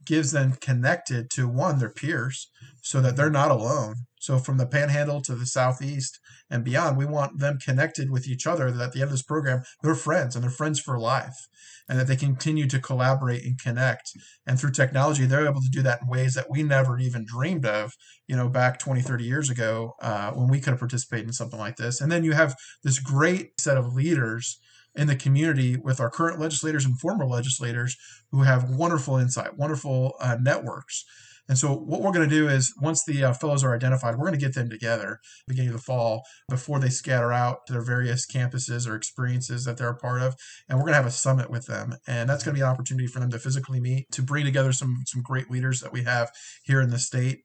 gives 0.06 0.32
them 0.32 0.54
connected 0.60 1.30
to 1.30 1.48
one 1.48 1.78
their 1.78 1.90
peers, 1.90 2.50
so 2.80 3.00
that 3.00 3.16
they're 3.16 3.30
not 3.30 3.50
alone. 3.50 3.96
So 4.20 4.38
from 4.38 4.56
the 4.58 4.66
Panhandle 4.66 5.20
to 5.22 5.34
the 5.34 5.46
Southeast 5.46 6.18
and 6.50 6.64
beyond, 6.64 6.96
we 6.96 7.04
want 7.04 7.38
them 7.38 7.58
connected 7.58 8.10
with 8.10 8.26
each 8.26 8.46
other. 8.46 8.70
That 8.70 8.86
at 8.86 8.92
the 8.92 9.00
end 9.00 9.08
of 9.08 9.12
this 9.12 9.22
program, 9.22 9.62
they're 9.82 9.94
friends 9.94 10.34
and 10.34 10.42
they're 10.42 10.50
friends 10.50 10.80
for 10.80 10.98
life 10.98 11.48
and 11.88 11.98
that 11.98 12.06
they 12.06 12.16
continue 12.16 12.66
to 12.66 12.80
collaborate 12.80 13.44
and 13.44 13.60
connect. 13.60 14.12
And 14.46 14.58
through 14.58 14.72
technology, 14.72 15.26
they're 15.26 15.46
able 15.46 15.60
to 15.60 15.70
do 15.70 15.82
that 15.82 16.02
in 16.02 16.08
ways 16.08 16.34
that 16.34 16.50
we 16.50 16.62
never 16.62 16.98
even 16.98 17.24
dreamed 17.24 17.66
of, 17.66 17.92
you 18.26 18.36
know, 18.36 18.48
back 18.48 18.78
20, 18.78 19.00
30 19.00 19.24
years 19.24 19.50
ago 19.50 19.94
uh, 20.02 20.32
when 20.32 20.48
we 20.48 20.60
could 20.60 20.70
have 20.70 20.80
participated 20.80 21.26
in 21.26 21.32
something 21.32 21.58
like 21.58 21.76
this. 21.76 22.00
And 22.00 22.10
then 22.10 22.24
you 22.24 22.32
have 22.32 22.56
this 22.82 22.98
great 22.98 23.60
set 23.60 23.76
of 23.76 23.94
leaders 23.94 24.58
in 24.96 25.06
the 25.06 25.16
community 25.16 25.76
with 25.76 26.00
our 26.00 26.10
current 26.10 26.40
legislators 26.40 26.84
and 26.84 26.98
former 26.98 27.26
legislators 27.26 27.96
who 28.30 28.42
have 28.42 28.70
wonderful 28.70 29.16
insight, 29.16 29.56
wonderful 29.56 30.14
uh, 30.20 30.36
networks 30.40 31.04
and 31.48 31.56
so 31.56 31.72
what 31.74 32.00
we're 32.00 32.12
going 32.12 32.28
to 32.28 32.34
do 32.34 32.48
is 32.48 32.74
once 32.80 33.04
the 33.04 33.24
uh, 33.24 33.32
fellows 33.32 33.62
are 33.62 33.74
identified, 33.74 34.16
we're 34.16 34.26
going 34.26 34.38
to 34.38 34.44
get 34.44 34.54
them 34.54 34.68
together 34.68 35.20
beginning 35.46 35.70
of 35.70 35.76
the 35.76 35.82
fall 35.82 36.24
before 36.48 36.80
they 36.80 36.88
scatter 36.88 37.32
out 37.32 37.66
to 37.66 37.72
their 37.72 37.82
various 37.82 38.26
campuses 38.26 38.88
or 38.88 38.96
experiences 38.96 39.64
that 39.64 39.76
they're 39.76 39.88
a 39.88 39.96
part 39.96 40.22
of. 40.22 40.34
And 40.68 40.78
we're 40.78 40.84
going 40.84 40.94
to 40.94 40.98
have 40.98 41.06
a 41.06 41.10
summit 41.10 41.50
with 41.50 41.66
them. 41.66 41.94
And 42.06 42.28
that's 42.28 42.42
going 42.44 42.54
to 42.54 42.58
be 42.58 42.64
an 42.64 42.70
opportunity 42.70 43.06
for 43.06 43.20
them 43.20 43.30
to 43.30 43.38
physically 43.38 43.80
meet, 43.80 44.10
to 44.12 44.22
bring 44.22 44.44
together 44.44 44.72
some, 44.72 45.04
some 45.06 45.22
great 45.22 45.50
leaders 45.50 45.80
that 45.80 45.92
we 45.92 46.02
have 46.02 46.30
here 46.64 46.80
in 46.80 46.90
the 46.90 46.98
state. 46.98 47.42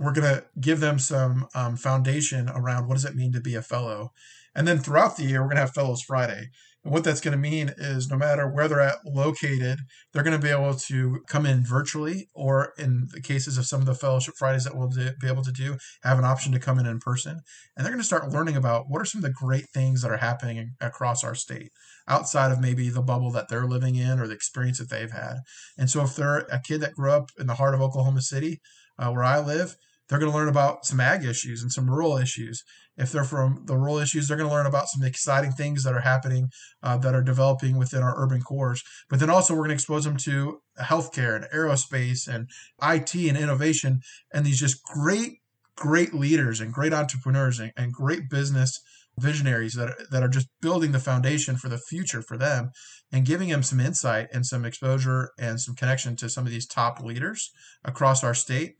We're 0.00 0.12
going 0.12 0.34
to 0.34 0.44
give 0.60 0.80
them 0.80 0.98
some 0.98 1.46
um, 1.54 1.76
foundation 1.76 2.48
around 2.48 2.88
what 2.88 2.94
does 2.94 3.04
it 3.04 3.14
mean 3.14 3.32
to 3.32 3.40
be 3.40 3.54
a 3.54 3.62
fellow. 3.62 4.12
And 4.54 4.66
then 4.66 4.78
throughout 4.78 5.16
the 5.16 5.24
year, 5.24 5.40
we're 5.40 5.48
going 5.48 5.56
to 5.56 5.62
have 5.62 5.74
Fellows 5.74 6.02
Friday. 6.02 6.50
And 6.84 6.92
what 6.92 7.02
that's 7.02 7.20
going 7.20 7.32
to 7.32 7.38
mean 7.38 7.72
is 7.78 8.10
no 8.10 8.16
matter 8.16 8.46
where 8.46 8.68
they're 8.68 8.80
at 8.80 8.98
located, 9.06 9.80
they're 10.12 10.22
going 10.22 10.38
to 10.38 10.42
be 10.42 10.52
able 10.52 10.74
to 10.74 11.20
come 11.26 11.46
in 11.46 11.64
virtually, 11.64 12.28
or 12.34 12.74
in 12.78 13.08
the 13.12 13.22
cases 13.22 13.56
of 13.56 13.66
some 13.66 13.80
of 13.80 13.86
the 13.86 13.94
fellowship 13.94 14.34
Fridays 14.36 14.64
that 14.64 14.76
we'll 14.76 14.90
be 14.90 15.26
able 15.26 15.42
to 15.42 15.52
do, 15.52 15.78
have 16.02 16.18
an 16.18 16.24
option 16.24 16.52
to 16.52 16.58
come 16.58 16.78
in 16.78 16.86
in 16.86 16.98
person. 16.98 17.40
And 17.76 17.84
they're 17.84 17.92
going 17.92 18.02
to 18.02 18.06
start 18.06 18.30
learning 18.30 18.56
about 18.56 18.84
what 18.88 19.00
are 19.00 19.06
some 19.06 19.20
of 19.20 19.24
the 19.24 19.32
great 19.32 19.66
things 19.72 20.02
that 20.02 20.10
are 20.10 20.18
happening 20.18 20.72
across 20.80 21.24
our 21.24 21.34
state 21.34 21.70
outside 22.06 22.52
of 22.52 22.60
maybe 22.60 22.90
the 22.90 23.02
bubble 23.02 23.30
that 23.30 23.48
they're 23.48 23.66
living 23.66 23.96
in 23.96 24.20
or 24.20 24.26
the 24.26 24.34
experience 24.34 24.78
that 24.78 24.90
they've 24.90 25.10
had. 25.10 25.36
And 25.78 25.88
so 25.88 26.02
if 26.02 26.14
they're 26.14 26.40
a 26.50 26.60
kid 26.60 26.82
that 26.82 26.94
grew 26.94 27.12
up 27.12 27.30
in 27.38 27.46
the 27.46 27.54
heart 27.54 27.74
of 27.74 27.80
Oklahoma 27.80 28.20
City, 28.20 28.60
uh, 28.98 29.10
where 29.10 29.24
I 29.24 29.40
live, 29.40 29.76
they're 30.08 30.18
going 30.18 30.30
to 30.30 30.36
learn 30.36 30.48
about 30.48 30.84
some 30.84 31.00
ag 31.00 31.24
issues 31.24 31.62
and 31.62 31.72
some 31.72 31.88
rural 31.88 32.16
issues. 32.16 32.62
If 32.96 33.10
they're 33.10 33.24
from 33.24 33.64
the 33.66 33.76
rural 33.76 33.98
issues, 33.98 34.28
they're 34.28 34.36
going 34.36 34.48
to 34.48 34.54
learn 34.54 34.66
about 34.66 34.88
some 34.88 35.02
exciting 35.04 35.52
things 35.52 35.82
that 35.84 35.94
are 35.94 36.00
happening 36.00 36.48
uh, 36.82 36.96
that 36.98 37.14
are 37.14 37.22
developing 37.22 37.76
within 37.76 38.02
our 38.02 38.14
urban 38.16 38.42
cores. 38.42 38.82
But 39.08 39.20
then 39.20 39.30
also, 39.30 39.54
we're 39.54 39.60
going 39.60 39.70
to 39.70 39.74
expose 39.74 40.04
them 40.04 40.16
to 40.18 40.60
healthcare 40.78 41.34
and 41.34 41.46
aerospace 41.46 42.28
and 42.28 42.48
IT 42.82 43.14
and 43.14 43.36
innovation 43.36 44.00
and 44.32 44.44
these 44.44 44.60
just 44.60 44.82
great, 44.84 45.38
great 45.76 46.14
leaders 46.14 46.60
and 46.60 46.72
great 46.72 46.92
entrepreneurs 46.92 47.58
and, 47.58 47.72
and 47.76 47.92
great 47.92 48.28
business 48.30 48.80
visionaries 49.18 49.74
that, 49.74 49.94
that 50.10 50.22
are 50.22 50.28
just 50.28 50.48
building 50.60 50.92
the 50.92 50.98
foundation 50.98 51.56
for 51.56 51.68
the 51.68 51.78
future 51.78 52.22
for 52.22 52.36
them 52.36 52.70
and 53.12 53.26
giving 53.26 53.48
them 53.48 53.62
some 53.62 53.80
insight 53.80 54.28
and 54.32 54.44
some 54.44 54.64
exposure 54.64 55.30
and 55.38 55.60
some 55.60 55.74
connection 55.74 56.16
to 56.16 56.28
some 56.28 56.44
of 56.44 56.50
these 56.50 56.66
top 56.66 57.00
leaders 57.00 57.50
across 57.84 58.24
our 58.24 58.34
state. 58.34 58.74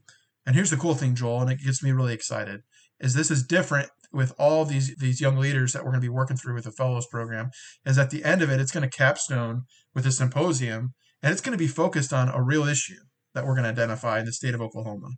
And 0.46 0.54
here's 0.54 0.70
the 0.70 0.76
cool 0.76 0.94
thing, 0.94 1.14
Joel, 1.14 1.42
and 1.42 1.50
it 1.50 1.60
gets 1.64 1.82
me 1.82 1.92
really 1.92 2.14
excited, 2.14 2.62
is 3.00 3.14
this 3.14 3.30
is 3.30 3.46
different 3.46 3.90
with 4.12 4.32
all 4.38 4.64
these 4.64 4.94
these 4.96 5.20
young 5.20 5.36
leaders 5.36 5.72
that 5.72 5.82
we're 5.82 5.90
going 5.90 6.00
to 6.00 6.06
be 6.06 6.08
working 6.08 6.36
through 6.36 6.54
with 6.54 6.64
the 6.64 6.70
fellows 6.70 7.06
program 7.10 7.50
is 7.84 7.98
at 7.98 8.10
the 8.10 8.22
end 8.22 8.42
of 8.42 8.50
it 8.50 8.60
it's 8.60 8.70
going 8.70 8.88
to 8.88 8.96
capstone 8.96 9.62
with 9.92 10.06
a 10.06 10.12
symposium 10.12 10.94
and 11.20 11.32
it's 11.32 11.40
going 11.40 11.56
to 11.56 11.58
be 11.58 11.66
focused 11.66 12.12
on 12.12 12.28
a 12.28 12.40
real 12.40 12.62
issue 12.62 13.00
that 13.34 13.44
we're 13.44 13.56
going 13.56 13.64
to 13.64 13.70
identify 13.70 14.20
in 14.20 14.24
the 14.24 14.32
state 14.32 14.54
of 14.54 14.60
Oklahoma. 14.60 15.08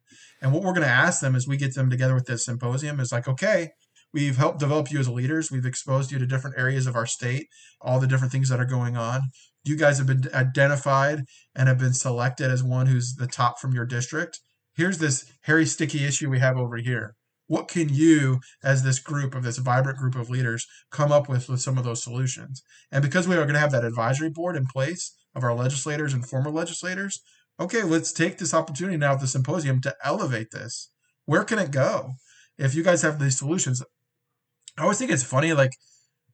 And 0.41 0.51
what 0.51 0.63
we're 0.63 0.73
going 0.73 0.87
to 0.87 0.89
ask 0.89 1.21
them 1.21 1.37
as 1.37 1.47
we 1.47 1.59
get 1.59 1.75
them 1.75 1.91
together 1.91 2.15
with 2.15 2.25
this 2.25 2.47
symposium 2.47 2.99
is 2.99 3.13
like, 3.13 3.29
okay, 3.29 3.69
We've 4.17 4.39
helped 4.39 4.61
develop 4.61 4.91
you 4.91 4.99
as 4.99 5.11
leaders. 5.11 5.51
We've 5.51 5.67
exposed 5.67 6.11
you 6.11 6.19
to 6.19 6.27
different 6.27 6.59
areas 6.59 6.87
of 6.87 6.97
our 6.97 7.05
state, 7.05 7.49
all 7.83 8.01
the 8.01 8.07
different 8.07 8.33
things 8.33 8.49
that 8.49 8.59
are 8.59 8.65
going 8.65 8.97
on. 8.97 9.21
You 9.63 9.77
guys 9.77 9.99
have 9.99 10.07
been 10.07 10.31
identified 10.33 11.25
and 11.55 11.69
have 11.69 11.79
been 11.79 11.93
selected 11.93 12.51
as 12.51 12.63
one 12.63 12.87
who's 12.87 13.15
the 13.17 13.27
top 13.27 13.59
from 13.59 13.75
your 13.75 13.85
district. 13.85 14.41
Here's 14.77 14.99
this 14.99 15.33
hairy, 15.43 15.67
sticky 15.67 16.05
issue 16.05 16.29
we 16.29 16.39
have 16.39 16.59
over 16.59 16.77
here. 16.77 17.15
What 17.49 17.69
can 17.69 17.89
you, 17.89 18.41
as 18.63 18.83
this 18.83 18.99
group 18.99 19.35
of 19.35 19.43
this 19.43 19.59
vibrant 19.59 19.99
group 19.99 20.17
of 20.17 20.29
leaders, 20.29 20.67
come 20.91 21.13
up 21.13 21.29
with 21.29 21.49
with 21.49 21.61
some 21.61 21.79
of 21.79 21.85
those 21.85 22.03
solutions? 22.03 22.63
And 22.91 23.03
because 23.03 23.27
we 23.27 23.37
are 23.37 23.45
going 23.45 23.55
to 23.55 23.61
have 23.61 23.73
that 23.73 23.85
advisory 23.85 24.31
board 24.31 24.57
in 24.57 24.67
place 24.67 25.17
of 25.35 25.45
our 25.45 25.55
legislators 25.55 26.13
and 26.13 26.27
former 26.27 26.51
legislators, 26.51 27.21
okay, 27.59 27.83
let's 27.83 28.13
take 28.13 28.39
this 28.39 28.53
opportunity 28.53 28.97
now 28.97 29.13
at 29.15 29.21
the 29.21 29.27
symposium 29.27 29.81
to 29.83 29.95
elevate 30.05 30.51
this. 30.51 30.91
Where 31.25 31.45
can 31.45 31.59
it 31.59 31.71
go? 31.71 32.15
If 32.59 32.75
you 32.75 32.83
guys 32.83 33.03
have 33.03 33.19
these 33.19 33.39
solutions, 33.39 33.83
I 34.77 34.83
always 34.83 34.99
think 34.99 35.11
it's 35.11 35.23
funny, 35.23 35.53
like 35.53 35.73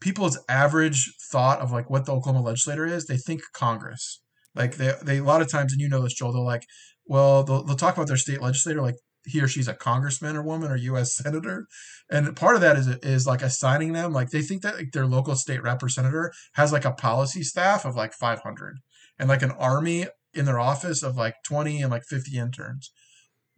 people's 0.01 0.39
average 0.49 1.15
thought 1.31 1.61
of 1.61 1.71
like 1.71 1.91
what 1.91 2.07
the 2.07 2.13
Oklahoma 2.13 2.45
legislator 2.45 2.87
is, 2.87 3.07
they 3.07 3.17
think 3.19 3.43
Congress. 3.53 4.21
Like 4.55 4.77
they, 4.77 4.95
they 5.03 5.19
a 5.19 5.25
lot 5.25 5.43
of 5.43 5.51
times, 5.51 5.73
and 5.73 5.81
you 5.81 5.89
know 5.89 6.03
this, 6.03 6.15
Joel, 6.15 6.33
they're 6.33 6.43
like, 6.43 6.65
well, 7.07 7.43
they'll, 7.43 7.63
they'll 7.63 7.77
talk 7.77 7.97
about 7.97 8.09
their 8.09 8.17
state 8.17 8.41
legislator 8.41 8.83
like 8.83 8.97
he 9.25 9.41
or 9.41 9.49
she's 9.49 9.69
a 9.69 9.75
congressman 9.75 10.37
or 10.37 10.43
woman 10.43 10.71
or 10.71 10.77
U.S. 10.77 11.15
senator, 11.23 11.67
and 12.11 12.35
part 12.37 12.55
of 12.55 12.61
that 12.61 12.77
is 12.77 12.89
is 13.03 13.27
like 13.27 13.43
assigning 13.43 13.93
them 13.93 14.13
like 14.13 14.31
they 14.31 14.43
think 14.43 14.63
that 14.63 14.77
like 14.77 14.93
their 14.93 15.07
local 15.07 15.37
state 15.37 15.63
rep 15.63 15.83
or 15.83 15.89
senator 15.89 16.33
has 16.55 16.73
like 16.73 16.85
a 16.85 16.93
policy 16.93 17.43
staff 17.43 17.85
of 17.85 17.95
like 17.95 18.13
500 18.13 18.79
and 19.19 19.29
like 19.29 19.43
an 19.43 19.53
army 19.53 20.07
in 20.35 20.45
their 20.45 20.59
office 20.59 21.03
of 21.03 21.17
like 21.17 21.35
20 21.45 21.83
and 21.83 21.91
like 21.91 22.05
50 22.05 22.39
interns. 22.39 22.91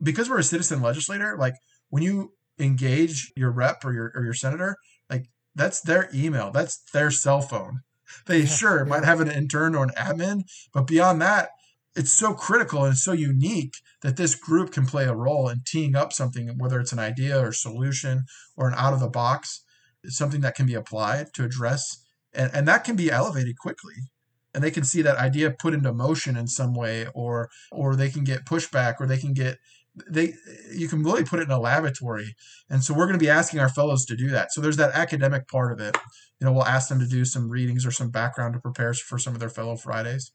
Because 0.03 0.29
we're 0.29 0.41
a 0.41 0.45
citizen 0.45 0.83
legislator, 0.83 1.37
like 1.39 1.55
when 1.89 2.03
you 2.03 2.33
engage 2.59 3.33
your 3.37 3.51
rep 3.51 3.85
or 3.85 3.93
your 3.93 4.13
or 4.15 4.25
your 4.25 4.35
senator, 4.35 4.77
like 5.09 5.27
that's 5.55 5.81
their 5.81 6.11
email, 6.13 6.51
that's 6.51 6.83
their 6.93 7.11
cell 7.11 7.41
phone. 7.41 7.81
They 8.27 8.41
yeah, 8.41 8.47
sure 8.47 8.85
might 8.85 9.05
have 9.05 9.21
an 9.21 9.31
intern 9.31 9.75
or 9.75 9.85
an 9.85 9.93
admin, 9.97 10.43
but 10.73 10.87
beyond 10.87 11.23
that, 11.23 11.51
it's 11.97 12.13
so 12.13 12.35
critical 12.35 12.85
and 12.85 12.97
so 12.97 13.13
unique 13.13 13.77
that 14.03 14.17
this 14.17 14.35
group 14.35 14.73
can 14.73 14.87
play 14.87 15.05
a 15.05 15.15
role 15.15 15.49
in 15.49 15.63
teeing 15.65 15.95
up 15.95 16.13
something, 16.13 16.59
whether 16.59 16.81
it's 16.81 16.93
an 16.93 16.99
idea 16.99 17.39
or 17.39 17.53
solution 17.53 18.25
or 18.57 18.69
an 18.69 18.75
out 18.77 18.93
of 18.93 19.01
the 19.01 19.09
box, 19.09 19.63
something 20.07 20.41
that 20.41 20.55
can 20.55 20.67
be 20.67 20.75
applied 20.75 21.33
to 21.35 21.45
address, 21.45 22.05
and, 22.35 22.51
and 22.53 22.67
that 22.69 22.85
can 22.85 22.97
be 22.97 23.11
elevated 23.11 23.59
quickly. 23.59 23.95
And 24.53 24.63
they 24.63 24.71
can 24.71 24.85
see 24.85 25.03
that 25.03 25.17
idea 25.17 25.51
put 25.51 25.75
into 25.75 25.93
motion 25.93 26.37
in 26.37 26.47
some 26.47 26.75
way, 26.75 27.07
or 27.13 27.51
or 27.73 27.97
they 27.97 28.09
can 28.09 28.23
get 28.23 28.45
pushback, 28.45 28.95
or 29.01 29.07
they 29.07 29.19
can 29.19 29.33
get 29.33 29.59
they 30.09 30.35
you 30.73 30.87
can 30.87 31.03
really 31.03 31.25
put 31.25 31.41
it 31.41 31.45
in 31.45 31.51
a 31.51 31.59
laboratory. 31.59 32.37
And 32.71 32.83
so 32.85 32.95
we're 32.95 33.07
going 33.07 33.19
to 33.19 33.25
be 33.25 33.31
asking 33.31 33.59
our 33.59 33.69
fellows 33.69 34.05
to 34.07 34.17
do 34.17 34.29
that. 34.29 34.53
So 34.53 34.61
there's 34.61 34.77
that 34.77 34.95
academic 34.95 35.49
part 35.49 35.73
of 35.73 35.81
it. 35.81 35.97
You 36.41 36.45
know 36.45 36.53
we'll 36.53 36.65
ask 36.65 36.89
them 36.89 37.01
to 37.01 37.07
do 37.07 37.25
some 37.25 37.49
readings 37.49 37.85
or 37.85 37.91
some 37.91 38.11
background 38.11 38.55
to 38.55 38.61
prepare 38.61 38.95
for 38.95 39.19
some 39.19 39.35
of 39.35 39.41
their 39.41 39.49
fellow 39.49 39.77
fridays 39.77 40.31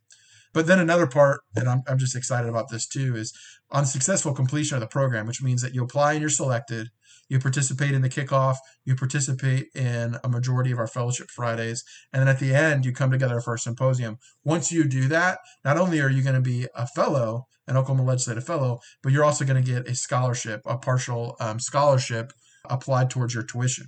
but 0.53 0.67
then 0.67 0.79
another 0.79 1.07
part 1.07 1.41
and 1.55 1.69
I'm, 1.69 1.83
I'm 1.87 1.97
just 1.97 2.15
excited 2.15 2.49
about 2.49 2.69
this 2.69 2.87
too 2.87 3.15
is 3.15 3.33
on 3.71 3.85
successful 3.85 4.33
completion 4.33 4.75
of 4.75 4.81
the 4.81 4.87
program 4.87 5.27
which 5.27 5.41
means 5.41 5.61
that 5.61 5.73
you 5.73 5.83
apply 5.83 6.13
and 6.13 6.21
you're 6.21 6.29
selected 6.29 6.89
you 7.29 7.39
participate 7.39 7.91
in 7.91 8.01
the 8.01 8.09
kickoff, 8.09 8.57
you 8.83 8.95
participate 8.95 9.67
in 9.75 10.17
a 10.23 10.29
majority 10.29 10.71
of 10.71 10.79
our 10.79 10.87
fellowship 10.87 11.29
Fridays, 11.29 11.83
and 12.11 12.21
then 12.21 12.27
at 12.27 12.39
the 12.39 12.53
end, 12.53 12.85
you 12.85 12.91
come 12.91 13.11
together 13.11 13.39
for 13.39 13.53
a 13.53 13.59
symposium. 13.59 14.17
Once 14.43 14.71
you 14.71 14.83
do 14.83 15.07
that, 15.07 15.37
not 15.63 15.77
only 15.77 16.01
are 16.01 16.09
you 16.09 16.23
going 16.23 16.35
to 16.35 16.41
be 16.41 16.67
a 16.75 16.87
fellow, 16.87 17.45
an 17.67 17.77
Oklahoma 17.77 18.03
Legislative 18.03 18.43
Fellow, 18.43 18.79
but 19.03 19.13
you're 19.13 19.23
also 19.23 19.45
going 19.45 19.63
to 19.63 19.71
get 19.71 19.87
a 19.87 19.93
scholarship, 19.93 20.61
a 20.65 20.77
partial 20.77 21.35
um, 21.39 21.59
scholarship 21.59 22.33
applied 22.65 23.11
towards 23.11 23.35
your 23.35 23.43
tuition. 23.43 23.85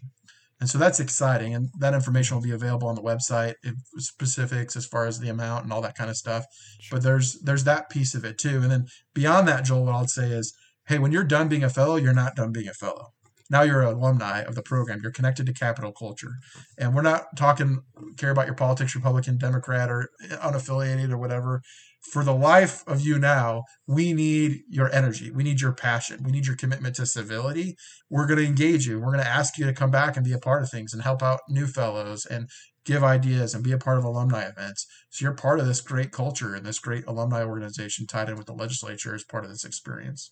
And 0.62 0.70
so 0.70 0.78
that's 0.78 1.00
exciting. 1.00 1.54
And 1.54 1.70
that 1.80 1.94
information 1.94 2.38
will 2.38 2.44
be 2.44 2.52
available 2.52 2.88
on 2.88 2.96
the 2.96 3.02
website, 3.02 3.56
specifics 3.98 4.78
as 4.78 4.86
far 4.86 5.08
as 5.08 5.20
the 5.20 5.28
amount 5.28 5.66
and 5.66 5.74
all 5.74 5.82
that 5.82 5.98
kind 5.98 6.10
of 6.10 6.16
stuff. 6.16 6.46
Sure. 6.80 6.98
But 6.98 7.04
there's 7.04 7.40
there's 7.42 7.66
that 7.66 7.90
piece 7.90 8.16
of 8.16 8.24
it 8.24 8.38
too. 8.38 8.62
And 8.62 8.72
then 8.72 8.86
beyond 9.14 9.48
that, 9.48 9.66
Joel, 9.66 9.86
what 9.86 9.96
I'll 9.96 10.08
say 10.08 10.30
is, 10.30 10.54
hey, 10.88 11.00
when 11.00 11.12
you're 11.12 11.24
done 11.24 11.50
being 11.50 11.64
a 11.64 11.70
fellow, 11.70 11.98
you're 11.98 12.14
not 12.14 12.36
done 12.36 12.54
being 12.54 12.70
a 12.70 12.74
fellow 12.74 13.08
now 13.52 13.64
you're 13.64 13.82
an 13.82 13.94
alumni 13.94 14.40
of 14.40 14.56
the 14.56 14.64
program. 14.64 15.02
You're 15.04 15.12
connected 15.12 15.46
to 15.46 15.54
capitol 15.54 15.92
culture. 15.92 16.36
And 16.78 16.96
we're 16.96 17.02
not 17.02 17.36
talking 17.36 17.82
care 18.18 18.32
about 18.32 18.46
your 18.46 18.56
politics, 18.56 18.96
Republican, 18.96 19.38
Democrat, 19.38 19.92
or 19.92 20.10
unaffiliated 20.42 21.12
or 21.12 21.18
whatever. 21.18 21.62
For 22.02 22.24
the 22.24 22.34
life 22.34 22.84
of 22.88 23.02
you 23.02 23.20
now, 23.20 23.64
we 23.86 24.12
need 24.12 24.64
your 24.68 24.92
energy. 24.92 25.30
We 25.30 25.44
need 25.44 25.62
your 25.62 25.74
passion. 25.74 26.24
We 26.24 26.32
need 26.32 26.48
your 26.48 26.56
commitment 26.56 26.96
to 26.96 27.06
civility. 27.06 27.76
We're 28.10 28.26
going 28.26 28.40
to 28.40 28.46
engage 28.46 28.88
you. 28.88 29.00
We're 29.00 29.14
going 29.14 29.24
to 29.24 29.30
ask 29.30 29.58
you 29.58 29.66
to 29.66 29.74
come 29.74 29.92
back 29.92 30.18
and 30.18 30.26
be 30.26 30.34
a 30.34 30.40
part 30.40 30.64
of 30.64 30.70
things 30.70 30.94
and 30.94 31.04
help 31.04 31.22
out 31.22 31.42
new 31.48 31.68
fellows 31.68 32.26
and 32.26 32.50
give 32.86 33.04
ideas 33.04 33.54
and 33.54 33.64
be 33.64 33.72
a 33.72 33.78
part 33.78 34.00
of 34.00 34.04
alumni 34.04 34.44
events. 34.44 34.88
So 35.10 35.24
you're 35.24 35.34
part 35.34 35.60
of 35.60 35.68
this 35.68 35.82
great 35.82 36.12
culture 36.12 36.56
and 36.56 36.66
this 36.66 36.80
great 36.80 37.06
alumni 37.06 37.44
organization 37.44 38.08
tied 38.08 38.30
in 38.30 38.36
with 38.36 38.48
the 38.48 38.54
legislature 38.54 39.14
as 39.14 39.24
part 39.24 39.44
of 39.44 39.52
this 39.52 39.64
experience. 39.64 40.32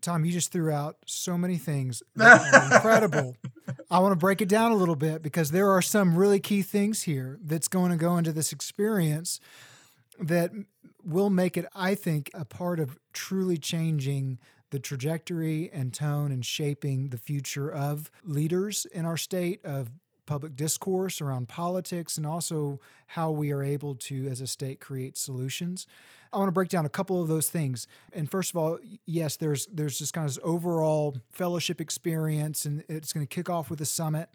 Tom, 0.00 0.24
you 0.24 0.32
just 0.32 0.52
threw 0.52 0.70
out 0.70 0.96
so 1.06 1.38
many 1.38 1.56
things 1.56 2.02
that 2.16 2.54
are 2.54 2.74
incredible. 2.74 3.36
I 3.90 3.98
want 3.98 4.12
to 4.12 4.16
break 4.16 4.40
it 4.40 4.48
down 4.48 4.72
a 4.72 4.76
little 4.76 4.96
bit 4.96 5.22
because 5.22 5.50
there 5.50 5.70
are 5.70 5.82
some 5.82 6.16
really 6.16 6.40
key 6.40 6.62
things 6.62 7.02
here 7.02 7.38
that's 7.42 7.68
going 7.68 7.90
to 7.90 7.96
go 7.96 8.16
into 8.16 8.32
this 8.32 8.52
experience 8.52 9.40
that 10.18 10.50
will 11.04 11.30
make 11.30 11.56
it, 11.56 11.66
I 11.74 11.94
think, 11.94 12.30
a 12.34 12.44
part 12.44 12.80
of 12.80 12.98
truly 13.12 13.56
changing 13.56 14.38
the 14.70 14.78
trajectory 14.78 15.70
and 15.72 15.94
tone 15.94 16.32
and 16.32 16.44
shaping 16.44 17.10
the 17.10 17.18
future 17.18 17.70
of 17.70 18.10
leaders 18.24 18.86
in 18.86 19.04
our 19.04 19.16
state, 19.16 19.64
of 19.64 19.90
public 20.26 20.56
discourse 20.56 21.20
around 21.20 21.48
politics, 21.48 22.16
and 22.16 22.26
also 22.26 22.80
how 23.08 23.30
we 23.30 23.52
are 23.52 23.62
able 23.62 23.94
to, 23.94 24.26
as 24.28 24.40
a 24.40 24.46
state, 24.46 24.80
create 24.80 25.16
solutions. 25.16 25.86
I 26.32 26.38
want 26.38 26.48
to 26.48 26.52
break 26.52 26.70
down 26.70 26.86
a 26.86 26.90
couple 26.90 27.22
of 27.22 27.28
those 27.28 27.48
things. 27.48 27.86
And 28.12 28.28
first 28.28 28.50
of 28.50 28.56
all, 28.56 28.78
yes, 29.06 29.36
there's 29.36 29.66
there's 29.66 29.98
just 29.98 30.12
kind 30.12 30.26
of 30.26 30.34
this 30.34 30.42
overall 30.42 31.16
fellowship 31.30 31.80
experience, 31.80 32.64
and 32.64 32.82
it's 32.88 33.12
going 33.12 33.24
to 33.24 33.32
kick 33.32 33.48
off 33.48 33.70
with 33.70 33.80
a 33.80 33.86
summit. 33.86 34.28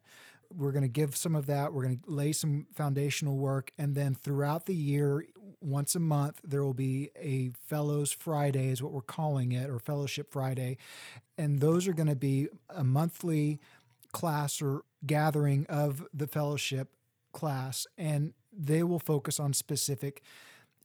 We're 0.56 0.72
going 0.72 0.84
to 0.84 0.88
give 0.88 1.16
some 1.16 1.36
of 1.36 1.46
that. 1.48 1.74
We're 1.74 1.84
going 1.84 2.00
to 2.00 2.12
lay 2.12 2.32
some 2.32 2.68
foundational 2.74 3.38
work, 3.38 3.72
and 3.78 3.96
then 3.96 4.16
throughout 4.16 4.66
the 4.66 4.76
year, 4.76 5.26
once 5.62 5.96
a 5.96 6.00
month, 6.00 6.40
there 6.44 6.64
will 6.64 6.74
be 6.74 7.12
a 7.16 7.52
Fellows 7.68 8.12
Friday, 8.12 8.70
is 8.70 8.82
what 8.82 8.92
we're 8.92 9.02
calling 9.02 9.52
it, 9.52 9.70
or 9.70 9.80
Fellowship 9.80 10.32
Friday, 10.32 10.78
and 11.38 11.60
those 11.60 11.88
are 11.88 11.94
going 11.94 12.10
to 12.10 12.16
be 12.16 12.48
a 12.70 12.84
monthly 12.84 13.60
class 14.12 14.62
or 14.62 14.84
gathering 15.06 15.66
of 15.68 16.06
the 16.14 16.28
fellowship 16.28 16.96
class, 17.32 17.86
and 17.98 18.34
they 18.52 18.84
will 18.84 19.00
focus 19.00 19.40
on 19.40 19.54
specific 19.54 20.22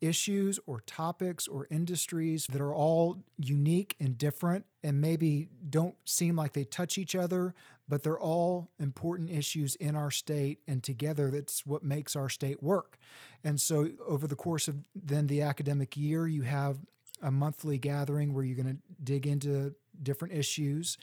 issues 0.01 0.59
or 0.67 0.81
topics 0.81 1.49
or 1.49 1.67
industries 1.71 2.47
that 2.49 2.61
are 2.61 2.75
all 2.75 3.23
unique 3.39 3.97
and 3.99 4.19
different 4.19 4.67
and 4.83 5.01
maybe 5.01 5.49
don't 5.71 5.95
seem 6.05 6.37
like 6.37 6.53
they 6.53 6.65
touch 6.65 6.99
each 6.99 7.15
other, 7.15 7.55
but 7.89 8.03
they're 8.03 8.19
all 8.19 8.71
important 8.79 9.31
issues 9.31 9.75
in 9.77 9.97
our 9.97 10.11
state. 10.11 10.61
And 10.67 10.83
together, 10.83 11.31
that's 11.31 11.67
what 11.67 11.83
makes 11.83 12.17
our 12.17 12.29
state 12.29 12.63
work. 12.63 12.99
And 13.43 13.61
so, 13.61 13.89
over 14.07 14.27
the 14.27 14.37
course 14.37 14.69
of 14.69 14.77
then 14.95 15.27
the 15.27 15.43
academic 15.43 15.97
year, 15.97 16.27
you 16.27 16.43
have 16.43 16.79
a 17.23 17.31
monthly 17.31 17.79
gathering 17.79 18.35
where 18.35 18.45
you're 18.45 18.63
going 18.63 18.77
to 18.77 18.83
dig 19.03 19.27
into 19.27 19.75
different 20.03 20.35
issues. 20.35 20.99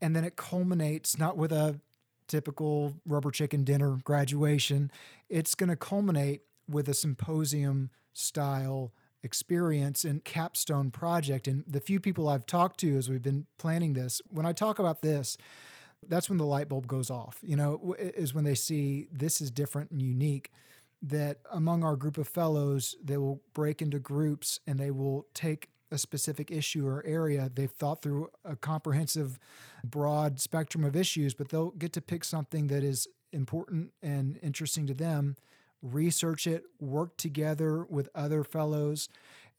And 0.00 0.16
then 0.16 0.24
it 0.24 0.36
culminates 0.36 1.18
not 1.18 1.36
with 1.36 1.52
a 1.52 1.80
typical 2.26 2.94
rubber 3.06 3.30
chicken 3.30 3.64
dinner 3.64 3.98
graduation, 4.04 4.90
it's 5.28 5.54
going 5.54 5.68
to 5.68 5.76
culminate 5.76 6.42
with 6.68 6.88
a 6.88 6.94
symposium 6.94 7.90
style 8.12 8.92
experience 9.22 10.04
and 10.04 10.24
capstone 10.24 10.90
project. 10.90 11.46
And 11.46 11.64
the 11.66 11.80
few 11.80 12.00
people 12.00 12.28
I've 12.28 12.46
talked 12.46 12.80
to 12.80 12.96
as 12.96 13.10
we've 13.10 13.22
been 13.22 13.46
planning 13.58 13.92
this, 13.92 14.22
when 14.28 14.46
I 14.46 14.52
talk 14.52 14.78
about 14.78 15.02
this, 15.02 15.36
that's 16.08 16.28
when 16.28 16.38
the 16.38 16.46
light 16.46 16.68
bulb 16.68 16.86
goes 16.86 17.10
off, 17.10 17.38
you 17.42 17.56
know, 17.56 17.94
is 17.98 18.34
when 18.34 18.44
they 18.44 18.54
see 18.54 19.08
this 19.12 19.40
is 19.40 19.50
different 19.50 19.90
and 19.90 20.02
unique. 20.02 20.50
That 21.02 21.38
among 21.50 21.82
our 21.82 21.96
group 21.96 22.18
of 22.18 22.28
fellows, 22.28 22.94
they 23.02 23.16
will 23.16 23.40
break 23.54 23.80
into 23.80 23.98
groups 23.98 24.60
and 24.66 24.78
they 24.78 24.90
will 24.90 25.26
take 25.32 25.70
a 25.90 25.98
specific 25.98 26.50
issue 26.50 26.86
or 26.86 27.04
area. 27.06 27.50
They've 27.52 27.70
thought 27.70 28.02
through 28.02 28.28
a 28.44 28.54
comprehensive, 28.54 29.38
broad 29.82 30.40
spectrum 30.40 30.84
of 30.84 30.94
issues, 30.94 31.34
but 31.34 31.48
they'll 31.48 31.70
get 31.70 31.92
to 31.94 32.00
pick 32.00 32.22
something 32.24 32.66
that 32.68 32.84
is 32.84 33.08
important 33.32 33.92
and 34.02 34.38
interesting 34.42 34.86
to 34.86 34.94
them, 34.94 35.36
research 35.82 36.46
it, 36.46 36.64
work 36.80 37.16
together 37.16 37.84
with 37.88 38.08
other 38.14 38.44
fellows, 38.44 39.08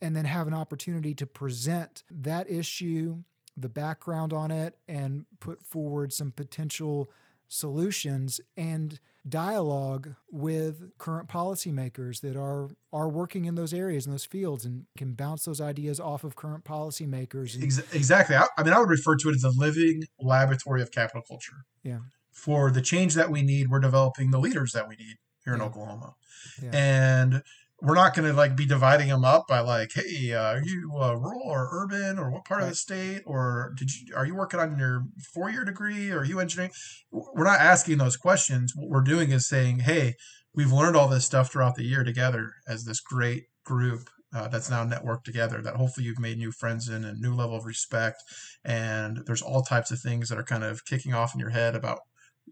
and 0.02 0.16
then 0.16 0.26
have 0.26 0.48
an 0.48 0.54
opportunity 0.54 1.14
to 1.16 1.26
present 1.26 2.04
that 2.10 2.50
issue, 2.50 3.24
the 3.58 3.70
background 3.70 4.34
on 4.34 4.52
it, 4.52 4.78
and 4.88 5.26
put 5.40 5.64
forward 5.64 6.14
some 6.14 6.32
potential 6.32 7.10
solutions 7.48 8.40
and 8.56 9.00
dialogue 9.28 10.16
with 10.32 10.98
current 10.98 11.28
policymakers 11.28 12.22
that 12.22 12.36
are 12.36 12.70
are 12.92 13.10
working 13.10 13.46
in 13.46 13.56
those 13.56 13.74
areas 13.74 14.06
in 14.06 14.12
those 14.12 14.26
fields 14.26 14.66
and 14.66 14.86
can 14.98 15.14
bounce 15.14 15.46
those 15.46 15.62
ideas 15.62 16.00
off 16.00 16.24
of 16.24 16.36
current 16.36 16.64
policymakers. 16.64 17.54
And, 17.54 17.64
exactly. 17.94 18.36
I, 18.36 18.48
I 18.58 18.64
mean, 18.64 18.74
I 18.74 18.80
would 18.80 18.90
refer 18.90 19.16
to 19.18 19.30
it 19.30 19.36
as 19.36 19.44
a 19.44 19.52
living 19.52 20.04
laboratory 20.20 20.82
of 20.82 20.92
capitol 20.92 21.22
culture. 21.28 21.66
Yeah. 21.84 22.00
For 22.32 22.72
the 22.72 22.82
change 22.82 23.14
that 23.16 23.30
we 23.30 23.44
need, 23.44 23.70
we're 23.70 23.80
developing 23.80 24.32
the 24.32 24.40
leaders 24.40 24.72
that 24.72 24.88
we 24.88 24.96
need 24.96 25.18
here 25.44 25.54
in 25.54 25.62
Oklahoma, 25.62 26.16
yeah. 26.64 26.72
and 26.74 27.44
we're 27.82 27.96
not 27.96 28.16
going 28.16 28.28
to 28.30 28.34
like 28.34 28.56
be 28.56 28.66
dividing 28.66 29.08
them 29.08 29.26
up 29.26 29.48
by 29.48 29.60
like, 29.60 29.92
hey, 29.94 30.34
uh, 30.34 30.54
are 30.54 30.64
you 30.64 30.92
uh, 31.00 31.14
rural 31.14 31.42
or 31.44 31.70
urban 31.72 32.20
or 32.20 32.30
what 32.30 32.46
part 32.46 32.62
of 32.62 32.70
the 32.70 32.76
state 32.76 33.24
or 33.26 33.74
did 33.76 33.90
you 33.92 34.16
are 34.16 34.26
you 34.26 34.36
working 34.36 34.60
on 34.60 34.78
your 34.78 35.06
four 35.34 35.50
year 35.50 35.66
degree 35.66 36.12
or 36.12 36.20
are 36.20 36.26
you 36.26 36.40
engineering? 36.40 36.72
We're 37.12 37.44
not 37.44 37.60
asking 37.60 37.98
those 37.98 38.18
questions. 38.18 38.74
What 38.76 38.90
we're 38.90 39.02
doing 39.02 39.32
is 39.32 39.48
saying, 39.48 39.80
hey, 39.80 40.14
we've 40.54 40.72
learned 40.72 40.96
all 40.96 41.08
this 41.08 41.26
stuff 41.26 41.52
throughout 41.52 41.76
the 41.76 41.84
year 41.84 42.04
together 42.04 42.52
as 42.68 42.86
this 42.86 43.00
great 43.00 43.46
group 43.66 44.10
uh, 44.34 44.48
that's 44.48 44.70
now 44.70 44.86
networked 44.86 45.24
together 45.24 45.62
that 45.62 45.76
hopefully 45.76 46.06
you've 46.06 46.20
made 46.20 46.38
new 46.38 46.52
friends 46.52 46.88
in 46.88 47.04
and 47.04 47.20
new 47.20 47.34
level 47.34 47.58
of 47.58 47.66
respect 47.66 48.22
and 48.64 49.22
there's 49.26 49.42
all 49.42 49.62
types 49.62 49.92
of 49.92 50.00
things 50.00 50.30
that 50.30 50.38
are 50.38 50.44
kind 50.44 50.64
of 50.64 50.86
kicking 50.86 51.14
off 51.14 51.34
in 51.34 51.40
your 51.40 51.50
head 51.50 51.76
about 51.76 52.00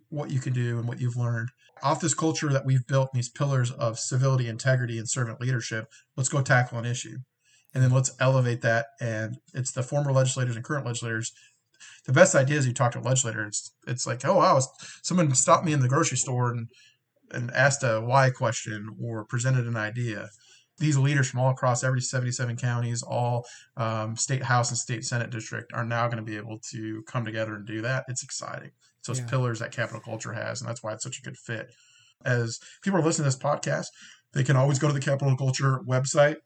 what 0.09 0.29
you 0.29 0.39
can 0.39 0.53
do 0.53 0.77
and 0.77 0.88
what 0.88 1.00
you've 1.00 1.15
learned 1.15 1.50
off 1.83 2.01
this 2.01 2.13
culture 2.13 2.50
that 2.50 2.65
we've 2.65 2.86
built 2.88 3.09
these 3.13 3.29
pillars 3.29 3.71
of 3.71 4.00
civility 4.00 4.48
integrity 4.48 4.98
and 4.98 5.09
servant 5.09 5.41
leadership 5.41 5.88
let's 6.15 6.29
go 6.29 6.41
tackle 6.41 6.77
an 6.77 6.86
issue. 6.86 7.17
And 7.74 7.83
then 7.83 7.91
let's 7.91 8.12
elevate 8.19 8.62
that. 8.62 8.88
And 9.00 9.38
it's 9.53 9.71
the 9.71 9.83
former 9.83 10.12
legislators 10.12 10.55
and 10.55 10.65
current 10.65 10.86
legislators. 10.86 11.31
The 12.05 12.13
best 12.13 12.36
idea 12.36 12.57
is 12.57 12.67
you 12.67 12.74
talk 12.74 12.91
to 12.93 13.00
a 13.00 13.01
legislator 13.01 13.45
it's 13.45 13.71
it's 13.88 14.05
like 14.05 14.25
oh 14.25 14.38
wow 14.38 14.59
someone 15.01 15.33
stopped 15.33 15.65
me 15.65 15.71
in 15.71 15.79
the 15.79 15.88
grocery 15.88 16.17
store 16.17 16.51
and 16.51 16.67
and 17.31 17.51
asked 17.51 17.83
a 17.83 18.01
why 18.01 18.31
question 18.31 18.89
or 19.01 19.24
presented 19.24 19.65
an 19.65 19.77
idea. 19.77 20.29
These 20.79 20.98
leaders 20.98 21.29
from 21.29 21.41
all 21.41 21.51
across 21.51 21.83
every 21.83 22.01
77 22.01 22.57
counties 22.57 23.03
all 23.03 23.45
um, 23.77 24.15
state 24.15 24.43
house 24.43 24.71
and 24.71 24.77
state 24.77 25.05
senate 25.05 25.29
district 25.29 25.71
are 25.74 25.86
now 25.86 26.07
going 26.07 26.17
to 26.17 26.24
be 26.24 26.38
able 26.38 26.59
to 26.71 27.03
come 27.07 27.24
together 27.24 27.55
and 27.55 27.65
do 27.65 27.81
that. 27.81 28.05
It's 28.07 28.24
exciting 28.24 28.71
it's 29.00 29.08
those 29.08 29.20
Yeah. 29.20 29.25
pillars 29.27 29.60
that 29.60 29.72
capitol 29.72 30.01
culture 30.01 30.34
has 30.34 30.62
and 30.62 30.70
that's 30.70 30.84
why 30.84 30.94
it's 30.94 31.03
such 31.03 31.20
a 31.20 31.22
good 31.22 31.38
fit. 31.38 31.68
As 32.25 32.60
people 32.84 33.00
are 33.00 33.03
listening 33.03 33.29
to 33.29 33.36
this 33.36 33.44
podcast 33.44 33.88
they 34.34 34.44
can 34.44 34.56
always 34.56 34.77
go 34.77 34.88
to 34.88 34.94
the 34.94 35.00
capitol 35.00 35.36
culture 35.36 35.79
website 35.88 36.38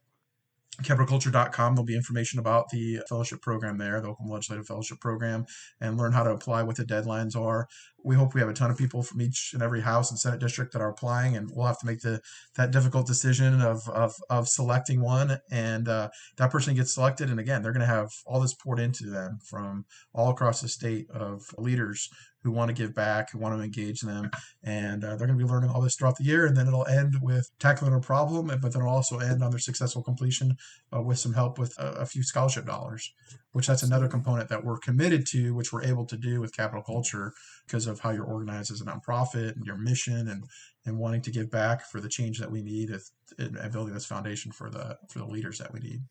capitolculture.com 0.82 1.74
there'll 1.74 1.84
be 1.86 1.94
information 1.94 2.40
about 2.40 2.68
the 2.70 2.98
fellowship 3.08 3.40
program 3.40 3.78
there 3.78 4.00
the 4.00 4.08
oklahoma 4.08 4.34
legislative 4.34 4.66
fellowship 4.66 4.98
program 4.98 5.44
and 5.80 5.96
learn 5.96 6.12
how 6.12 6.24
to 6.24 6.30
apply 6.30 6.64
what 6.64 6.74
the 6.76 6.84
deadlines 6.84 7.36
are. 7.36 7.68
We 8.02 8.16
hope 8.16 8.34
we 8.34 8.40
have 8.40 8.50
a 8.50 8.54
ton 8.54 8.72
of 8.72 8.76
people 8.76 9.02
from 9.04 9.22
each 9.22 9.52
and 9.54 9.62
every 9.62 9.82
house 9.82 10.10
and 10.10 10.18
senate 10.18 10.40
district 10.40 10.72
that 10.72 10.82
are 10.82 10.90
applying 10.90 11.36
and 11.36 11.48
we'll 11.54 11.66
have 11.66 11.78
to 11.78 11.86
make 11.86 12.00
the 12.00 12.20
that 12.56 12.72
difficult 12.72 13.06
decision 13.06 13.60
of 13.60 13.88
of, 13.88 14.14
of 14.28 14.48
selecting 14.48 15.00
one 15.00 15.38
and 15.50 15.88
uh, 15.88 16.08
that 16.38 16.50
person 16.50 16.74
gets 16.74 16.92
selected 16.92 17.30
and 17.30 17.38
again 17.38 17.62
they're 17.62 17.72
going 17.72 17.80
to 17.80 17.86
have 17.86 18.10
all 18.26 18.40
this 18.40 18.54
poured 18.54 18.80
into 18.80 19.08
them 19.08 19.38
from 19.48 19.84
all 20.12 20.30
across 20.30 20.60
the 20.60 20.68
state 20.68 21.08
of 21.10 21.42
leaders 21.56 22.08
who 22.44 22.52
want 22.52 22.68
to 22.68 22.74
give 22.74 22.94
back 22.94 23.32
who 23.32 23.38
want 23.38 23.56
to 23.56 23.62
engage 23.62 24.02
them. 24.02 24.30
And 24.62 25.02
uh, 25.02 25.16
they're 25.16 25.26
going 25.26 25.38
to 25.38 25.44
be 25.44 25.50
learning 25.50 25.70
all 25.70 25.80
this 25.80 25.96
throughout 25.96 26.16
the 26.16 26.24
year 26.24 26.46
and 26.46 26.56
then 26.56 26.68
it'll 26.68 26.86
end 26.86 27.16
with 27.20 27.50
tackling 27.58 27.92
a 27.92 28.00
problem 28.00 28.46
but 28.46 28.72
then 28.72 28.82
it'll 28.82 28.94
also 28.94 29.18
end 29.18 29.42
on 29.42 29.50
their 29.50 29.58
successful 29.58 30.02
completion 30.02 30.56
uh, 30.94 31.02
with 31.02 31.18
some 31.18 31.34
help 31.34 31.58
with 31.58 31.76
a, 31.78 31.92
a 31.94 32.06
few 32.06 32.22
scholarship 32.22 32.66
dollars 32.66 33.12
which 33.52 33.66
that's 33.66 33.82
another 33.82 34.08
component 34.08 34.48
that 34.48 34.64
we're 34.64 34.78
committed 34.78 35.26
to 35.26 35.54
which 35.54 35.72
we're 35.72 35.82
able 35.82 36.04
to 36.04 36.16
do 36.16 36.40
with 36.40 36.54
capitol 36.54 36.82
culture 36.82 37.32
because 37.66 37.86
of 37.86 38.00
how 38.00 38.10
you're 38.10 38.24
organized 38.24 38.70
as 38.70 38.80
a 38.80 38.84
nonprofit 38.84 39.56
and 39.56 39.66
your 39.66 39.76
mission 39.76 40.28
and 40.28 40.44
and 40.86 40.98
wanting 40.98 41.22
to 41.22 41.30
give 41.30 41.50
back 41.50 41.86
for 41.86 42.00
the 42.00 42.08
change 42.08 42.38
that 42.38 42.50
we 42.50 42.62
need 42.62 42.90
and 43.38 43.72
building 43.72 43.94
this 43.94 44.06
foundation 44.06 44.52
for 44.52 44.70
the 44.70 44.98
for 45.08 45.18
the 45.18 45.26
leaders 45.26 45.58
that 45.58 45.72
we 45.72 45.80
need. 45.80 46.02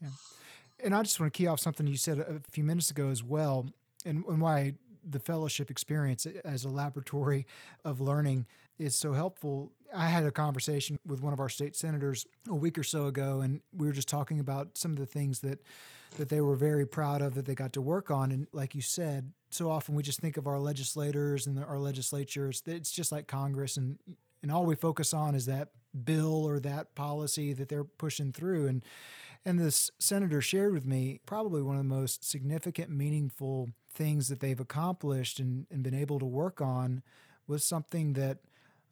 And 0.84 0.96
I 0.96 1.04
just 1.04 1.20
want 1.20 1.34
to 1.34 1.38
key 1.38 1.48
off 1.48 1.60
something 1.60 1.88
you 1.88 1.98
said 1.98 2.20
a 2.20 2.42
few 2.52 2.64
minutes 2.64 2.92
ago 2.92 3.10
as 3.10 3.24
well, 3.24 3.70
and, 4.06 4.26
and 4.26 4.42
why 4.42 4.74
the 5.08 5.20
fellowship 5.20 5.70
experience 5.70 6.26
as 6.46 6.66
a 6.66 6.70
laboratory 6.70 7.46
of 7.84 8.02
learning 8.02 8.46
is 8.80 8.96
so 8.96 9.14
helpful. 9.14 9.72
I 9.96 10.08
had 10.08 10.26
a 10.26 10.32
conversation 10.32 10.98
with 11.06 11.22
one 11.22 11.34
of 11.34 11.40
our 11.40 11.50
state 11.50 11.76
senators 11.76 12.26
a 12.50 12.56
week 12.56 12.78
or 12.78 12.84
so 12.84 13.06
ago, 13.06 13.42
and 13.42 13.62
we 13.76 13.86
were 13.86 13.94
just 13.94 14.10
talking 14.10 14.40
about 14.40 14.78
some 14.78 14.92
of 14.92 14.98
the 14.98 15.06
things 15.06 15.40
that 15.42 15.60
that 16.18 16.30
they 16.30 16.42
were 16.42 16.56
very 16.56 16.86
proud 16.86 17.24
of 17.24 17.34
that 17.34 17.46
they 17.46 17.56
got 17.56 17.74
to 17.74 17.82
work 17.82 18.12
on. 18.12 18.32
And 18.32 18.46
like 18.54 18.76
you 18.76 18.82
said, 18.82 19.34
so 19.50 19.72
often 19.72 19.96
we 19.96 20.04
just 20.04 20.20
think 20.20 20.38
of 20.38 20.46
our 20.46 20.60
legislators 20.60 21.48
and 21.48 21.64
our 21.64 21.80
legislatures. 21.80 22.62
It's 22.68 22.92
just 22.92 23.12
like 23.12 23.28
Congress, 23.28 23.78
and 23.78 23.98
and 24.42 24.52
all 24.52 24.66
we 24.66 24.76
focus 24.76 25.14
on 25.14 25.36
is 25.36 25.46
that 25.46 25.70
bill 26.04 26.44
or 26.46 26.60
that 26.60 26.96
policy 26.96 27.54
that 27.54 27.70
they're 27.70 27.84
pushing 27.84 28.32
through. 28.32 28.68
And 28.68 28.84
and 29.46 29.60
this 29.60 29.92
senator 30.00 30.42
shared 30.42 30.74
with 30.74 30.86
me 30.86 31.20
probably 31.26 31.62
one 31.62 31.76
of 31.76 31.84
the 31.84 31.96
most 31.96 32.24
significant, 32.24 32.90
meaningful 32.90 33.70
things 33.94 34.30
that 34.30 34.40
they've 34.40 34.60
accomplished 34.60 35.40
and, 35.40 35.68
and 35.70 35.84
been 35.84 35.94
able 35.94 36.20
to 36.20 36.26
work 36.26 36.62
on 36.62 37.04
was 37.48 37.64
something 37.64 38.14
that, 38.14 38.40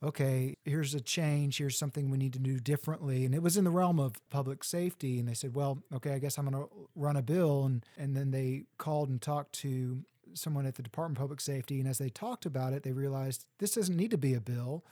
okay, 0.04 0.58
here's 0.66 0.94
a 0.94 1.00
change, 1.00 1.58
here's 1.58 1.78
something 1.78 2.12
we 2.12 2.18
need 2.18 2.34
to 2.34 2.40
do 2.40 2.60
differently. 2.60 3.26
And 3.26 3.34
it 3.34 3.42
was 3.42 3.56
in 3.56 3.64
the 3.64 3.72
realm 3.72 4.00
of 4.00 4.14
public 4.30 4.64
safety. 4.64 5.20
And 5.20 5.28
they 5.28 5.34
said, 5.34 5.56
well, 5.56 5.82
okay, 5.94 6.14
I 6.14 6.20
guess 6.20 6.38
I'm 6.38 6.50
going 6.50 6.64
to 6.64 6.70
run 6.96 7.16
a 7.16 7.22
bill. 7.22 7.66
And, 7.66 7.86
and 7.98 8.16
then 8.16 8.32
they 8.32 8.64
called 8.78 9.10
and 9.10 9.22
talked 9.22 9.54
to 9.60 10.04
someone 10.34 10.66
at 10.66 10.76
the 10.76 10.84
Department 10.84 11.18
of 11.18 11.22
Public 11.22 11.42
Safety. 11.42 11.80
And 11.80 11.88
as 11.88 11.98
they 11.98 12.10
talked 12.10 12.46
about 12.46 12.74
it, 12.74 12.84
they 12.84 12.92
realized 12.92 13.46
this 13.60 13.76
doesn't 13.76 13.96
need 13.96 14.12
to 14.12 14.18
be 14.18 14.34
a 14.34 14.42
bill 14.42 14.84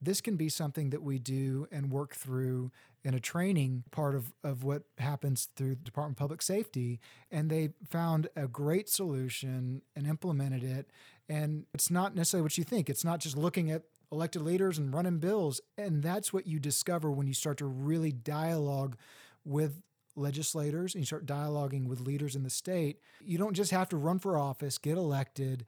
this 0.00 0.20
can 0.20 0.36
be 0.36 0.48
something 0.48 0.90
that 0.90 1.02
we 1.02 1.18
do 1.18 1.66
and 1.70 1.90
work 1.90 2.14
through 2.14 2.70
in 3.04 3.14
a 3.14 3.20
training 3.20 3.84
part 3.90 4.14
of, 4.14 4.32
of 4.42 4.64
what 4.64 4.84
happens 4.98 5.48
through 5.56 5.74
the 5.74 5.84
Department 5.84 6.16
of 6.16 6.18
Public 6.18 6.42
Safety. 6.42 7.00
And 7.30 7.50
they 7.50 7.70
found 7.88 8.28
a 8.36 8.46
great 8.46 8.88
solution 8.88 9.82
and 9.94 10.06
implemented 10.06 10.62
it. 10.62 10.90
And 11.28 11.66
it's 11.74 11.90
not 11.90 12.14
necessarily 12.14 12.42
what 12.42 12.58
you 12.58 12.64
think. 12.64 12.88
It's 12.88 13.04
not 13.04 13.20
just 13.20 13.36
looking 13.36 13.70
at 13.70 13.82
elected 14.10 14.42
leaders 14.42 14.78
and 14.78 14.92
running 14.92 15.18
bills. 15.18 15.60
And 15.78 16.02
that's 16.02 16.32
what 16.32 16.46
you 16.46 16.58
discover 16.58 17.10
when 17.10 17.26
you 17.26 17.34
start 17.34 17.58
to 17.58 17.66
really 17.66 18.12
dialogue 18.12 18.96
with 19.44 19.82
legislators 20.16 20.94
and 20.94 21.02
you 21.02 21.06
start 21.06 21.26
dialoguing 21.26 21.86
with 21.86 22.00
leaders 22.00 22.34
in 22.34 22.42
the 22.42 22.50
state. 22.50 22.98
You 23.24 23.38
don't 23.38 23.54
just 23.54 23.70
have 23.70 23.88
to 23.90 23.96
run 23.96 24.18
for 24.18 24.36
office, 24.36 24.76
get 24.78 24.96
elected, 24.96 25.64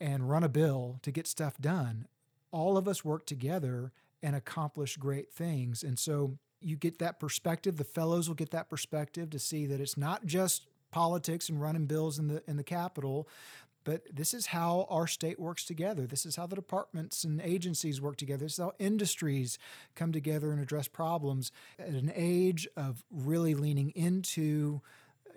and 0.00 0.28
run 0.28 0.42
a 0.42 0.48
bill 0.48 0.98
to 1.02 1.12
get 1.12 1.26
stuff 1.26 1.58
done 1.58 2.06
all 2.52 2.76
of 2.76 2.86
us 2.86 3.04
work 3.04 3.26
together 3.26 3.92
and 4.22 4.36
accomplish 4.36 4.96
great 4.96 5.32
things. 5.32 5.82
And 5.82 5.98
so 5.98 6.38
you 6.60 6.76
get 6.76 6.98
that 7.00 7.18
perspective. 7.18 7.76
The 7.76 7.84
fellows 7.84 8.28
will 8.28 8.36
get 8.36 8.50
that 8.52 8.70
perspective 8.70 9.30
to 9.30 9.38
see 9.38 9.66
that 9.66 9.80
it's 9.80 9.96
not 9.96 10.24
just 10.24 10.68
politics 10.92 11.48
and 11.48 11.60
running 11.60 11.86
bills 11.86 12.18
in 12.18 12.28
the 12.28 12.42
in 12.46 12.56
the 12.56 12.62
Capitol, 12.62 13.28
but 13.84 14.02
this 14.12 14.32
is 14.32 14.46
how 14.46 14.86
our 14.90 15.06
state 15.06 15.40
works 15.40 15.64
together. 15.64 16.06
This 16.06 16.24
is 16.24 16.36
how 16.36 16.46
the 16.46 16.54
departments 16.54 17.24
and 17.24 17.40
agencies 17.40 18.00
work 18.00 18.16
together. 18.16 18.44
This 18.44 18.52
is 18.52 18.58
how 18.58 18.72
industries 18.78 19.58
come 19.94 20.12
together 20.12 20.52
and 20.52 20.60
address 20.60 20.86
problems 20.86 21.50
at 21.78 21.88
an 21.88 22.12
age 22.14 22.68
of 22.76 23.02
really 23.10 23.54
leaning 23.54 23.90
into 23.90 24.80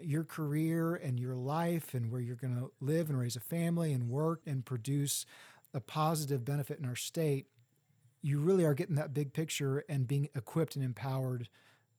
your 0.01 0.23
career 0.23 0.95
and 0.95 1.19
your 1.19 1.36
life 1.36 1.93
and 1.93 2.12
where 2.12 2.21
you're 2.21 2.36
going 2.36 2.56
to 2.56 2.71
live 2.82 3.10
and 3.10 3.17
raise 3.17 3.36
a 3.36 3.39
family 3.39 3.93
and 3.93 4.10
work 4.10 4.41
and 4.45 4.65
produce 4.65 5.25
a 5.76 5.82
positive 5.82 6.46
benefit 6.46 6.80
in 6.80 6.86
our 6.86 6.96
state, 6.96 7.48
you 8.22 8.40
really 8.40 8.64
are 8.64 8.74
getting 8.74 8.96
that 8.96 9.14
big 9.14 9.34
picture 9.34 9.84
and 9.88 10.08
being 10.08 10.30
equipped 10.34 10.76
and 10.76 10.84
empowered 10.84 11.48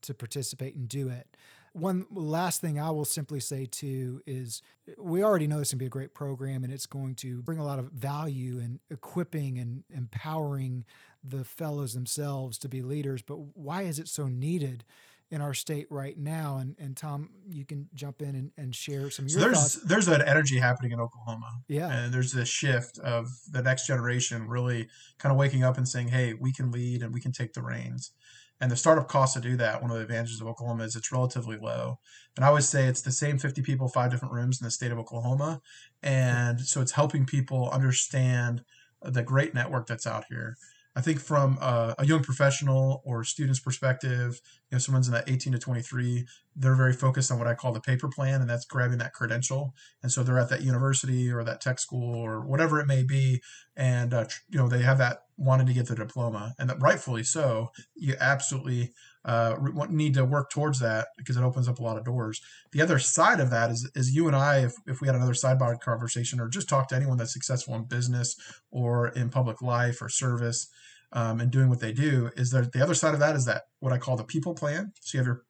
to 0.02 0.14
participate 0.14 0.74
and 0.74 0.88
do 0.88 1.08
it. 1.08 1.28
One 1.72 2.06
last 2.10 2.62
thing 2.62 2.80
I 2.80 2.90
will 2.90 3.04
simply 3.04 3.38
say 3.38 3.66
too 3.66 4.22
is 4.26 4.62
we 4.96 5.22
already 5.22 5.46
know 5.46 5.58
this 5.58 5.70
can 5.70 5.78
be 5.78 5.86
a 5.86 5.90
great 5.90 6.14
program 6.14 6.64
and 6.64 6.72
it's 6.72 6.86
going 6.86 7.16
to 7.16 7.42
bring 7.42 7.58
a 7.58 7.64
lot 7.64 7.78
of 7.78 7.92
value 7.92 8.58
in 8.58 8.80
equipping 8.90 9.58
and 9.58 9.84
empowering 9.94 10.86
the 11.22 11.44
fellows 11.44 11.92
themselves 11.92 12.56
to 12.58 12.68
be 12.68 12.80
leaders. 12.80 13.20
But 13.20 13.36
why 13.54 13.82
is 13.82 13.98
it 13.98 14.08
so 14.08 14.26
needed? 14.26 14.84
In 15.30 15.40
our 15.40 15.54
state 15.54 15.86
right 15.90 16.16
now. 16.16 16.58
And, 16.58 16.76
and 16.78 16.96
Tom, 16.96 17.30
you 17.48 17.64
can 17.64 17.88
jump 17.94 18.22
in 18.22 18.34
and, 18.34 18.50
and 18.56 18.74
share 18.74 19.10
some 19.10 19.24
of 19.24 19.30
so 19.30 19.40
there's 19.40 19.58
thoughts. 19.58 19.74
there's 19.84 20.08
an 20.08 20.22
energy 20.22 20.58
happening 20.58 20.92
in 20.92 21.00
Oklahoma. 21.00 21.50
Yeah. 21.68 21.90
And 21.90 22.14
there's 22.14 22.32
this 22.32 22.48
shift 22.48 22.98
of 22.98 23.28
the 23.50 23.62
next 23.62 23.86
generation 23.86 24.48
really 24.48 24.88
kind 25.18 25.32
of 25.32 25.38
waking 25.38 25.64
up 25.64 25.76
and 25.76 25.88
saying, 25.88 26.08
"Hey, 26.08 26.34
we 26.34 26.52
can 26.52 26.70
lead 26.70 27.02
and 27.02 27.12
we 27.12 27.20
can 27.20 27.32
take 27.32 27.54
the 27.54 27.62
reins." 27.62 28.12
And 28.60 28.70
the 28.70 28.76
startup 28.76 29.08
cost 29.08 29.34
to 29.34 29.40
do 29.40 29.56
that, 29.58 29.82
one 29.82 29.90
of 29.90 29.98
the 29.98 30.02
advantages 30.02 30.40
of 30.40 30.46
Oklahoma 30.46 30.84
is 30.84 30.96
it's 30.96 31.12
relatively 31.12 31.58
low. 31.58 31.98
And 32.36 32.44
I 32.44 32.48
always 32.48 32.68
say 32.68 32.86
it's 32.86 33.02
the 33.02 33.12
same 33.12 33.38
50 33.38 33.60
people, 33.62 33.88
five 33.88 34.10
different 34.10 34.32
rooms 34.32 34.60
in 34.60 34.64
the 34.64 34.70
state 34.70 34.92
of 34.92 34.98
Oklahoma. 34.98 35.60
And 36.02 36.60
so 36.60 36.80
it's 36.80 36.92
helping 36.92 37.26
people 37.26 37.68
understand 37.70 38.64
the 39.02 39.22
great 39.22 39.52
network 39.52 39.86
that's 39.86 40.06
out 40.06 40.24
here. 40.30 40.56
I 40.96 41.02
think 41.02 41.20
from 41.20 41.58
a, 41.60 41.94
a, 41.98 42.06
young 42.06 42.22
professional 42.22 43.02
or 43.04 43.22
student's 43.22 43.60
perspective, 43.60 44.40
you 44.70 44.76
know, 44.76 44.78
someone's 44.78 45.08
in 45.08 45.12
that 45.12 45.28
18 45.28 45.52
to 45.52 45.58
23, 45.58 46.26
they're 46.56 46.74
very 46.74 46.94
focused 46.94 47.30
on 47.30 47.38
what 47.38 47.46
I 47.46 47.54
call 47.54 47.72
the 47.72 47.82
paper 47.82 48.08
plan, 48.08 48.40
and 48.40 48.48
that's 48.48 48.64
grabbing 48.64 48.96
that 48.98 49.12
credential. 49.12 49.74
And 50.02 50.10
so 50.10 50.22
they're 50.22 50.38
at 50.38 50.48
that 50.48 50.62
university 50.62 51.30
or 51.30 51.44
that 51.44 51.60
tech 51.60 51.78
school 51.78 52.14
or 52.14 52.40
whatever 52.40 52.80
it 52.80 52.86
may 52.86 53.02
be, 53.02 53.42
and 53.76 54.14
uh, 54.14 54.24
you 54.48 54.58
know 54.58 54.68
they 54.68 54.80
have 54.80 54.96
that 54.96 55.25
wanting 55.36 55.66
to 55.66 55.72
get 55.72 55.86
the 55.86 55.94
diploma, 55.94 56.54
and 56.58 56.68
that 56.70 56.80
rightfully 56.80 57.24
so. 57.24 57.70
You 57.94 58.14
absolutely 58.20 58.92
uh, 59.24 59.56
need 59.90 60.14
to 60.14 60.24
work 60.24 60.50
towards 60.50 60.78
that 60.78 61.08
because 61.18 61.36
it 61.36 61.42
opens 61.42 61.68
up 61.68 61.78
a 61.78 61.82
lot 61.82 61.98
of 61.98 62.04
doors. 62.04 62.40
The 62.72 62.80
other 62.80 62.98
side 62.98 63.40
of 63.40 63.50
that 63.50 63.70
is, 63.70 63.90
is 63.94 64.14
you 64.14 64.28
and 64.28 64.36
I, 64.36 64.58
if, 64.60 64.74
if 64.86 65.00
we 65.00 65.08
had 65.08 65.16
another 65.16 65.32
sidebar 65.32 65.78
conversation 65.80 66.40
or 66.40 66.48
just 66.48 66.68
talk 66.68 66.88
to 66.88 66.96
anyone 66.96 67.16
that's 67.16 67.32
successful 67.32 67.74
in 67.74 67.84
business 67.84 68.36
or 68.70 69.08
in 69.08 69.28
public 69.28 69.60
life 69.60 70.00
or 70.00 70.08
service 70.08 70.68
um, 71.12 71.40
and 71.40 71.50
doing 71.50 71.68
what 71.68 71.80
they 71.80 71.92
do, 71.92 72.30
is 72.36 72.50
that 72.52 72.72
the 72.72 72.82
other 72.82 72.94
side 72.94 73.14
of 73.14 73.20
that 73.20 73.36
is 73.36 73.44
that 73.46 73.62
what 73.80 73.92
I 73.92 73.98
call 73.98 74.16
the 74.16 74.24
people 74.24 74.54
plan. 74.54 74.92
So 75.00 75.18
you 75.18 75.20
have 75.20 75.26
your 75.26 75.42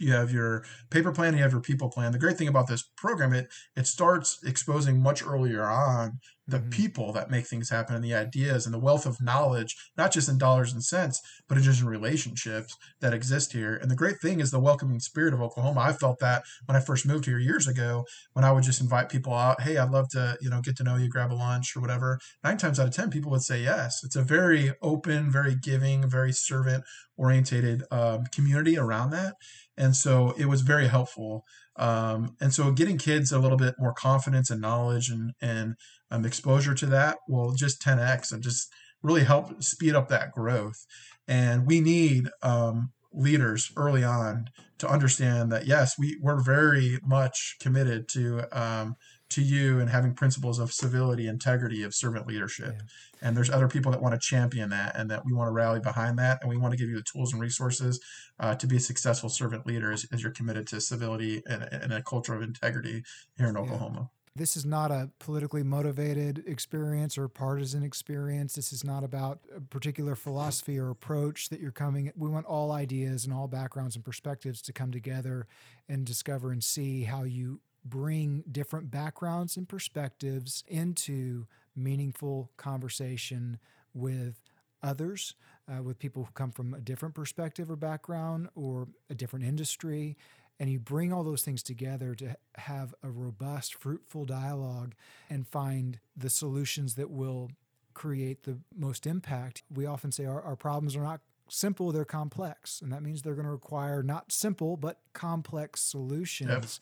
you 0.00 0.12
have 0.12 0.32
your 0.32 0.64
paper 0.90 1.10
plan, 1.10 1.36
you 1.36 1.42
have 1.42 1.50
your 1.50 1.60
people 1.60 1.88
plan. 1.88 2.12
The 2.12 2.20
great 2.20 2.36
thing 2.38 2.46
about 2.46 2.68
this 2.68 2.82
program, 2.96 3.32
it 3.32 3.48
it 3.76 3.86
starts 3.86 4.38
exposing 4.44 5.02
much 5.02 5.26
earlier 5.26 5.64
on 5.64 6.20
the 6.48 6.58
mm-hmm. 6.58 6.70
people 6.70 7.12
that 7.12 7.30
make 7.30 7.46
things 7.46 7.68
happen 7.68 7.94
and 7.94 8.04
the 8.04 8.14
ideas 8.14 8.64
and 8.64 8.74
the 8.74 8.80
wealth 8.80 9.06
of 9.06 9.20
knowledge, 9.20 9.76
not 9.96 10.12
just 10.12 10.28
in 10.28 10.38
dollars 10.38 10.72
and 10.72 10.82
cents, 10.82 11.20
but 11.48 11.58
just 11.58 11.82
in 11.82 11.86
relationships 11.86 12.74
that 13.00 13.12
exist 13.12 13.52
here. 13.52 13.76
And 13.76 13.90
the 13.90 13.96
great 13.96 14.16
thing 14.20 14.40
is 14.40 14.50
the 14.50 14.58
welcoming 14.58 14.98
spirit 14.98 15.34
of 15.34 15.42
Oklahoma. 15.42 15.80
I 15.80 15.92
felt 15.92 16.18
that 16.20 16.42
when 16.66 16.76
I 16.76 16.80
first 16.80 17.06
moved 17.06 17.26
here 17.26 17.38
years 17.38 17.68
ago, 17.68 18.04
when 18.32 18.44
I 18.44 18.52
would 18.52 18.64
just 18.64 18.80
invite 18.80 19.10
people 19.10 19.34
out, 19.34 19.60
hey, 19.60 19.76
I'd 19.76 19.90
love 19.90 20.08
to, 20.10 20.38
you 20.40 20.48
know, 20.48 20.62
get 20.62 20.76
to 20.78 20.84
know 20.84 20.96
you, 20.96 21.08
grab 21.08 21.32
a 21.32 21.34
lunch 21.34 21.76
or 21.76 21.80
whatever. 21.80 22.18
Nine 22.42 22.56
times 22.56 22.80
out 22.80 22.88
of 22.88 22.94
ten, 22.94 23.10
people 23.10 23.30
would 23.30 23.42
say 23.42 23.62
yes. 23.62 24.00
It's 24.02 24.16
a 24.16 24.22
very 24.22 24.72
open, 24.82 25.30
very 25.30 25.54
giving, 25.54 26.08
very 26.08 26.32
servant 26.32 26.84
orientated 27.18 27.82
um, 27.90 28.24
community 28.32 28.78
around 28.78 29.10
that. 29.10 29.34
And 29.76 29.94
so 29.94 30.34
it 30.38 30.46
was 30.46 30.62
very 30.62 30.88
helpful. 30.88 31.44
Um, 31.76 32.36
and 32.40 32.52
so 32.52 32.72
getting 32.72 32.98
kids 32.98 33.30
a 33.30 33.38
little 33.38 33.58
bit 33.58 33.74
more 33.78 33.92
confidence 33.92 34.50
and 34.50 34.60
knowledge 34.60 35.10
and, 35.10 35.32
and 35.40 35.74
um, 36.10 36.24
exposure 36.24 36.74
to 36.74 36.86
that 36.86 37.18
will 37.28 37.52
just 37.52 37.82
10x 37.82 38.32
and 38.32 38.42
just 38.42 38.68
really 39.02 39.24
help 39.24 39.62
speed 39.62 39.94
up 39.94 40.08
that 40.08 40.32
growth. 40.32 40.86
And 41.26 41.66
we 41.66 41.80
need 41.80 42.28
um, 42.42 42.92
leaders 43.12 43.72
early 43.76 44.04
on 44.04 44.50
to 44.78 44.88
understand 44.88 45.52
that 45.52 45.66
yes, 45.66 45.98
we 45.98 46.18
we're 46.22 46.40
very 46.40 46.98
much 47.04 47.56
committed 47.60 48.08
to 48.10 48.44
um, 48.52 48.96
to 49.30 49.42
you 49.42 49.78
and 49.78 49.90
having 49.90 50.14
principles 50.14 50.58
of 50.58 50.72
civility, 50.72 51.26
integrity, 51.26 51.82
of 51.82 51.94
servant 51.94 52.26
leadership. 52.26 52.74
Yeah. 52.74 52.80
And 53.20 53.36
there's 53.36 53.50
other 53.50 53.68
people 53.68 53.92
that 53.92 54.00
want 54.00 54.14
to 54.14 54.20
champion 54.20 54.70
that 54.70 54.96
and 54.96 55.10
that 55.10 55.24
we 55.26 55.32
want 55.32 55.48
to 55.48 55.52
rally 55.52 55.80
behind 55.80 56.18
that. 56.18 56.38
And 56.40 56.48
we 56.48 56.56
want 56.56 56.72
to 56.72 56.78
give 56.78 56.88
you 56.88 56.96
the 56.96 57.02
tools 57.02 57.32
and 57.32 57.42
resources 57.42 58.00
uh, 58.40 58.54
to 58.54 58.66
be 58.66 58.76
a 58.76 58.80
successful 58.80 59.28
servant 59.28 59.66
leader 59.66 59.92
as, 59.92 60.06
as 60.12 60.22
you're 60.22 60.32
committed 60.32 60.66
to 60.68 60.80
civility 60.80 61.42
and, 61.46 61.62
and, 61.62 61.92
a 61.92 62.02
culture 62.02 62.34
of 62.34 62.40
integrity 62.40 63.02
here 63.36 63.48
in 63.48 63.56
Oklahoma. 63.56 64.08
This 64.36 64.56
is 64.56 64.64
not 64.64 64.90
a 64.90 65.10
politically 65.18 65.62
motivated 65.62 66.44
experience 66.46 67.18
or 67.18 67.28
partisan 67.28 67.82
experience. 67.82 68.54
This 68.54 68.72
is 68.72 68.84
not 68.84 69.04
about 69.04 69.40
a 69.54 69.60
particular 69.60 70.14
philosophy 70.14 70.78
or 70.78 70.90
approach 70.90 71.48
that 71.48 71.60
you're 71.60 71.70
coming. 71.70 72.12
We 72.16 72.28
want 72.28 72.46
all 72.46 72.72
ideas 72.72 73.24
and 73.24 73.34
all 73.34 73.48
backgrounds 73.48 73.96
and 73.96 74.04
perspectives 74.04 74.62
to 74.62 74.72
come 74.72 74.92
together 74.92 75.46
and 75.88 76.04
discover 76.04 76.52
and 76.52 76.62
see 76.62 77.04
how 77.04 77.24
you 77.24 77.60
bring 77.84 78.44
different 78.50 78.90
backgrounds 78.90 79.56
and 79.56 79.68
perspectives 79.68 80.64
into 80.68 81.46
meaningful 81.74 82.50
conversation 82.56 83.58
with 83.94 84.40
others, 84.82 85.34
uh, 85.68 85.82
with 85.82 85.98
people 85.98 86.24
who 86.24 86.32
come 86.32 86.50
from 86.50 86.74
a 86.74 86.80
different 86.80 87.14
perspective 87.14 87.70
or 87.70 87.76
background 87.76 88.48
or 88.54 88.88
a 89.10 89.14
different 89.14 89.44
industry. 89.44 90.16
And 90.60 90.70
you 90.70 90.80
bring 90.80 91.12
all 91.12 91.22
those 91.22 91.42
things 91.42 91.62
together 91.62 92.14
to 92.16 92.36
have 92.56 92.94
a 93.02 93.10
robust, 93.10 93.74
fruitful 93.74 94.24
dialogue 94.24 94.94
and 95.30 95.46
find 95.46 96.00
the 96.16 96.30
solutions 96.30 96.94
that 96.94 97.10
will 97.10 97.50
create 97.94 98.42
the 98.42 98.58
most 98.76 99.06
impact. 99.06 99.62
We 99.72 99.86
often 99.86 100.10
say 100.12 100.24
our, 100.24 100.42
our 100.42 100.56
problems 100.56 100.96
are 100.96 101.02
not 101.02 101.20
simple, 101.48 101.92
they're 101.92 102.04
complex. 102.04 102.80
And 102.80 102.92
that 102.92 103.02
means 103.02 103.22
they're 103.22 103.34
going 103.34 103.46
to 103.46 103.52
require 103.52 104.02
not 104.02 104.32
simple, 104.32 104.76
but 104.76 104.98
complex 105.12 105.80
solutions. 105.80 106.80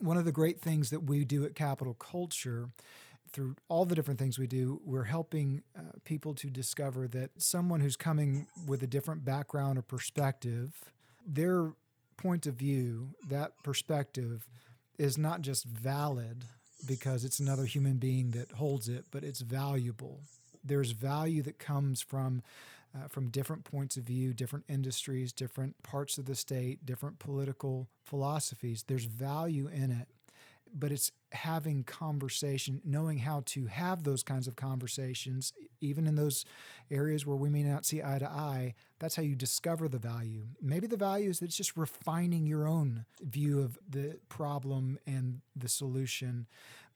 Yep. 0.00 0.06
One 0.06 0.16
of 0.16 0.24
the 0.24 0.32
great 0.32 0.60
things 0.60 0.90
that 0.90 1.04
we 1.04 1.24
do 1.24 1.44
at 1.44 1.54
Capitol 1.54 1.94
Culture 1.94 2.70
through 3.32 3.56
all 3.68 3.84
the 3.84 3.94
different 3.94 4.20
things 4.20 4.38
we 4.38 4.46
do, 4.46 4.80
we're 4.84 5.04
helping 5.04 5.62
uh, 5.76 5.80
people 6.04 6.34
to 6.34 6.50
discover 6.50 7.08
that 7.08 7.30
someone 7.38 7.80
who's 7.80 7.96
coming 7.96 8.46
with 8.66 8.82
a 8.82 8.86
different 8.86 9.24
background 9.24 9.78
or 9.78 9.82
perspective, 9.82 10.92
their 11.26 11.72
point 12.16 12.46
of 12.46 12.54
view, 12.54 13.10
that 13.28 13.52
perspective, 13.62 14.46
is 14.98 15.18
not 15.18 15.42
just 15.42 15.64
valid 15.64 16.44
because 16.86 17.24
it's 17.24 17.40
another 17.40 17.64
human 17.64 17.96
being 17.96 18.32
that 18.32 18.52
holds 18.52 18.88
it, 18.88 19.04
but 19.10 19.24
it's 19.24 19.40
valuable. 19.40 20.20
There's 20.64 20.92
value 20.92 21.42
that 21.42 21.58
comes 21.58 22.02
from 22.02 22.42
uh, 22.94 23.08
from 23.08 23.30
different 23.30 23.64
points 23.64 23.96
of 23.96 24.04
view, 24.04 24.34
different 24.34 24.66
industries, 24.68 25.32
different 25.32 25.82
parts 25.82 26.18
of 26.18 26.26
the 26.26 26.34
state, 26.34 26.84
different 26.84 27.18
political 27.18 27.88
philosophies. 28.04 28.84
There's 28.86 29.06
value 29.06 29.66
in 29.66 29.90
it, 29.90 30.08
but 30.74 30.92
it's 30.92 31.10
having 31.32 31.84
conversation, 31.84 32.80
knowing 32.84 33.18
how 33.18 33.42
to 33.46 33.66
have 33.66 34.02
those 34.02 34.22
kinds 34.22 34.46
of 34.46 34.56
conversations, 34.56 35.52
even 35.80 36.06
in 36.06 36.14
those 36.14 36.44
areas 36.90 37.26
where 37.26 37.36
we 37.36 37.48
may 37.48 37.62
not 37.62 37.84
see 37.84 38.02
eye 38.02 38.18
to 38.18 38.28
eye. 38.28 38.74
That's 38.98 39.16
how 39.16 39.22
you 39.22 39.34
discover 39.34 39.88
the 39.88 39.98
value. 39.98 40.46
Maybe 40.60 40.86
the 40.86 40.96
value 40.96 41.30
is 41.30 41.38
that 41.40 41.46
it's 41.46 41.56
just 41.56 41.76
refining 41.76 42.46
your 42.46 42.66
own 42.66 43.04
view 43.20 43.60
of 43.60 43.78
the 43.88 44.18
problem 44.28 44.98
and 45.06 45.40
the 45.56 45.68
solution, 45.68 46.46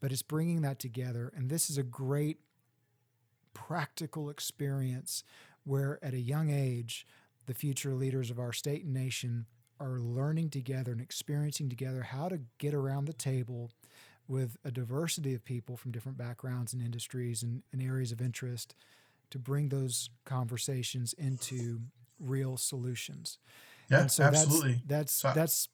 but 0.01 0.12
it's 0.12 0.23
bringing 0.23 0.62
that 0.62 0.79
together. 0.79 1.33
And 1.35 1.51
this 1.51 1.71
is 1.71 1.79
a 1.79 1.83
great 1.83 2.41
practical 3.55 4.29
experience 4.29 5.25
where 5.65 5.99
at 6.03 6.15
a 6.15 6.21
young 6.21 6.51
age, 6.51 7.07
the 7.47 7.55
future 7.55 7.95
leaders 7.95 8.31
of 8.31 8.39
our 8.39 8.53
state 8.53 8.85
and 8.85 8.93
nation 8.93 9.47
are 9.81 9.99
learning 9.99 10.51
together 10.51 10.93
and 10.93 11.01
experiencing 11.01 11.69
together 11.69 12.03
how 12.03 12.29
to 12.29 12.41
get 12.59 12.75
around 12.75 13.07
the 13.07 13.12
table 13.12 13.71
with 14.29 14.57
a 14.65 14.71
diversity 14.71 15.35
of 15.35 15.45
people 15.45 15.77
from 15.77 15.93
different 15.93 16.19
backgrounds 16.19 16.73
and 16.73 16.83
industries 16.83 17.43
and, 17.43 17.62
and 17.73 17.83
areas 17.83 18.12
of 18.12 18.21
interest 18.21 18.75
to 19.31 19.39
bring 19.39 19.69
those 19.69 20.11
conversations 20.25 21.12
into 21.15 21.81
real 22.21 22.57
solutions. 22.57 23.39
Yeah, 23.91 24.07
so 24.07 24.25
absolutely. 24.25 24.83
That's 24.87 24.89
that's, 24.89 25.12
so, 25.12 25.33
that's 25.35 25.69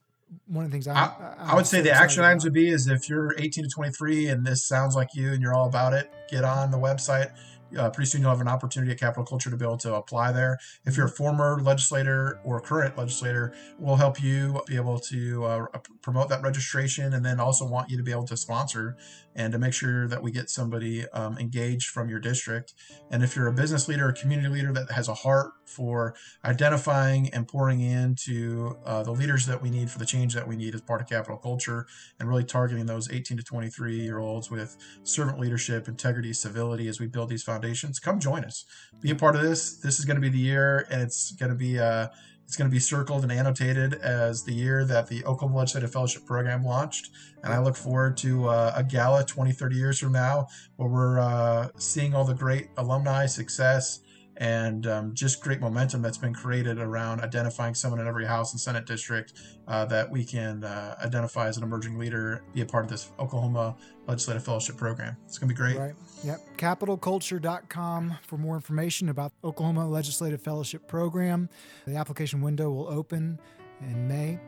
one 0.46 0.64
of 0.64 0.70
the 0.70 0.74
things 0.74 0.88
I, 0.88 0.94
I, 0.94 1.34
I 1.38 1.54
would 1.54 1.66
say 1.66 1.80
the 1.80 1.90
action 1.90 2.24
items 2.24 2.44
would 2.44 2.52
be 2.52 2.68
is 2.68 2.88
if 2.88 3.08
you're 3.08 3.34
18 3.38 3.64
to 3.64 3.70
23 3.70 4.28
and 4.28 4.44
this 4.46 4.64
sounds 4.64 4.94
like 4.94 5.14
you 5.14 5.32
and 5.32 5.42
you're 5.42 5.54
all 5.54 5.66
about 5.66 5.92
it, 5.92 6.10
get 6.30 6.44
on 6.44 6.70
the 6.70 6.78
website 6.78 7.32
uh, 7.76 7.90
pretty 7.90 8.08
soon 8.08 8.22
you'll 8.22 8.30
have 8.30 8.40
an 8.40 8.48
opportunity 8.48 8.92
at 8.92 8.98
Capitol 8.98 9.24
Culture 9.24 9.50
to 9.50 9.56
be 9.56 9.64
able 9.64 9.78
to 9.78 9.94
apply 9.94 10.32
there. 10.32 10.58
If 10.84 10.96
you're 10.96 11.06
a 11.06 11.10
former 11.10 11.60
legislator 11.62 12.40
or 12.44 12.60
current 12.60 12.96
legislator, 12.96 13.54
we'll 13.78 13.96
help 13.96 14.22
you 14.22 14.60
be 14.66 14.76
able 14.76 14.98
to 15.00 15.44
uh, 15.44 15.66
promote 16.02 16.28
that 16.28 16.42
registration 16.42 17.14
and 17.14 17.24
then 17.24 17.40
also 17.40 17.66
want 17.66 17.90
you 17.90 17.96
to 17.96 18.02
be 18.02 18.12
able 18.12 18.26
to 18.26 18.36
sponsor 18.36 18.96
and 19.34 19.52
to 19.52 19.58
make 19.58 19.72
sure 19.72 20.06
that 20.08 20.22
we 20.22 20.30
get 20.30 20.50
somebody 20.50 21.08
um, 21.10 21.38
engaged 21.38 21.88
from 21.88 22.08
your 22.08 22.20
district. 22.20 22.74
And 23.10 23.22
if 23.22 23.34
you're 23.34 23.46
a 23.46 23.52
business 23.52 23.88
leader 23.88 24.08
or 24.08 24.12
community 24.12 24.48
leader 24.48 24.72
that 24.72 24.90
has 24.90 25.08
a 25.08 25.14
heart 25.14 25.52
for 25.72 26.14
identifying 26.44 27.28
and 27.30 27.48
pouring 27.48 27.80
into 27.80 28.76
uh, 28.84 29.02
the 29.02 29.10
leaders 29.10 29.46
that 29.46 29.60
we 29.60 29.70
need 29.70 29.90
for 29.90 29.98
the 29.98 30.06
change 30.06 30.34
that 30.34 30.46
we 30.46 30.56
need 30.56 30.74
as 30.74 30.80
part 30.80 31.00
of 31.00 31.08
capitol 31.08 31.36
culture 31.36 31.86
and 32.20 32.28
really 32.28 32.44
targeting 32.44 32.86
those 32.86 33.10
18 33.10 33.38
to 33.38 33.42
23 33.42 33.96
year 33.96 34.18
olds 34.18 34.50
with 34.50 34.76
servant 35.02 35.40
leadership, 35.40 35.88
integrity, 35.88 36.32
civility 36.32 36.88
as 36.88 37.00
we 37.00 37.06
build 37.06 37.28
these 37.28 37.42
foundations, 37.42 37.98
come 37.98 38.20
join 38.20 38.44
us. 38.44 38.64
Be 39.00 39.10
a 39.10 39.16
part 39.16 39.34
of 39.34 39.42
this. 39.42 39.78
This 39.78 39.98
is 39.98 40.04
going 40.04 40.16
to 40.16 40.20
be 40.20 40.28
the 40.28 40.38
year 40.38 40.86
and 40.90 41.00
it's 41.00 41.32
going 41.32 41.50
to 41.50 41.56
be 41.56 41.78
uh, 41.78 42.08
it's 42.52 42.58
going 42.58 42.68
to 42.70 42.74
be 42.74 42.80
circled 42.80 43.22
and 43.22 43.32
annotated 43.32 43.94
as 43.94 44.44
the 44.44 44.52
year 44.52 44.84
that 44.84 45.08
the 45.08 45.24
Oklahoma 45.24 45.60
Legislative 45.60 45.90
Fellowship 45.90 46.26
Program 46.26 46.62
launched. 46.62 47.08
And 47.42 47.50
I 47.50 47.58
look 47.58 47.76
forward 47.76 48.18
to 48.18 48.48
uh, 48.48 48.74
a 48.76 48.84
gala 48.84 49.24
20, 49.24 49.52
30 49.52 49.76
years 49.76 49.98
from 49.98 50.12
now 50.12 50.48
where 50.76 50.88
we're 50.88 51.18
uh, 51.18 51.68
seeing 51.78 52.14
all 52.14 52.26
the 52.26 52.34
great 52.34 52.68
alumni 52.76 53.24
success 53.24 54.00
and 54.42 54.88
um, 54.88 55.14
just 55.14 55.40
great 55.40 55.60
momentum 55.60 56.02
that's 56.02 56.18
been 56.18 56.34
created 56.34 56.80
around 56.80 57.20
identifying 57.20 57.76
someone 57.76 58.00
in 58.00 58.08
every 58.08 58.26
House 58.26 58.50
and 58.50 58.60
Senate 58.60 58.86
district 58.86 59.34
uh, 59.68 59.84
that 59.84 60.10
we 60.10 60.24
can 60.24 60.64
uh, 60.64 60.96
identify 61.00 61.46
as 61.46 61.58
an 61.58 61.62
emerging 61.62 61.96
leader, 61.96 62.42
be 62.52 62.60
a 62.60 62.66
part 62.66 62.84
of 62.84 62.90
this 62.90 63.12
Oklahoma 63.20 63.76
Legislative 64.08 64.44
Fellowship 64.44 64.76
Program. 64.76 65.16
It's 65.26 65.38
going 65.38 65.48
to 65.48 65.54
be 65.54 65.56
great. 65.56 65.78
Right. 65.78 65.94
Yep. 66.24 66.40
Capitolculture.com 66.58 68.18
for 68.26 68.36
more 68.36 68.56
information 68.56 69.10
about 69.10 69.30
Oklahoma 69.44 69.88
Legislative 69.88 70.42
Fellowship 70.42 70.88
Program. 70.88 71.48
The 71.86 71.94
application 71.94 72.40
window 72.40 72.68
will 72.72 72.88
open 72.88 73.38
in 73.80 74.08
May. 74.08 74.40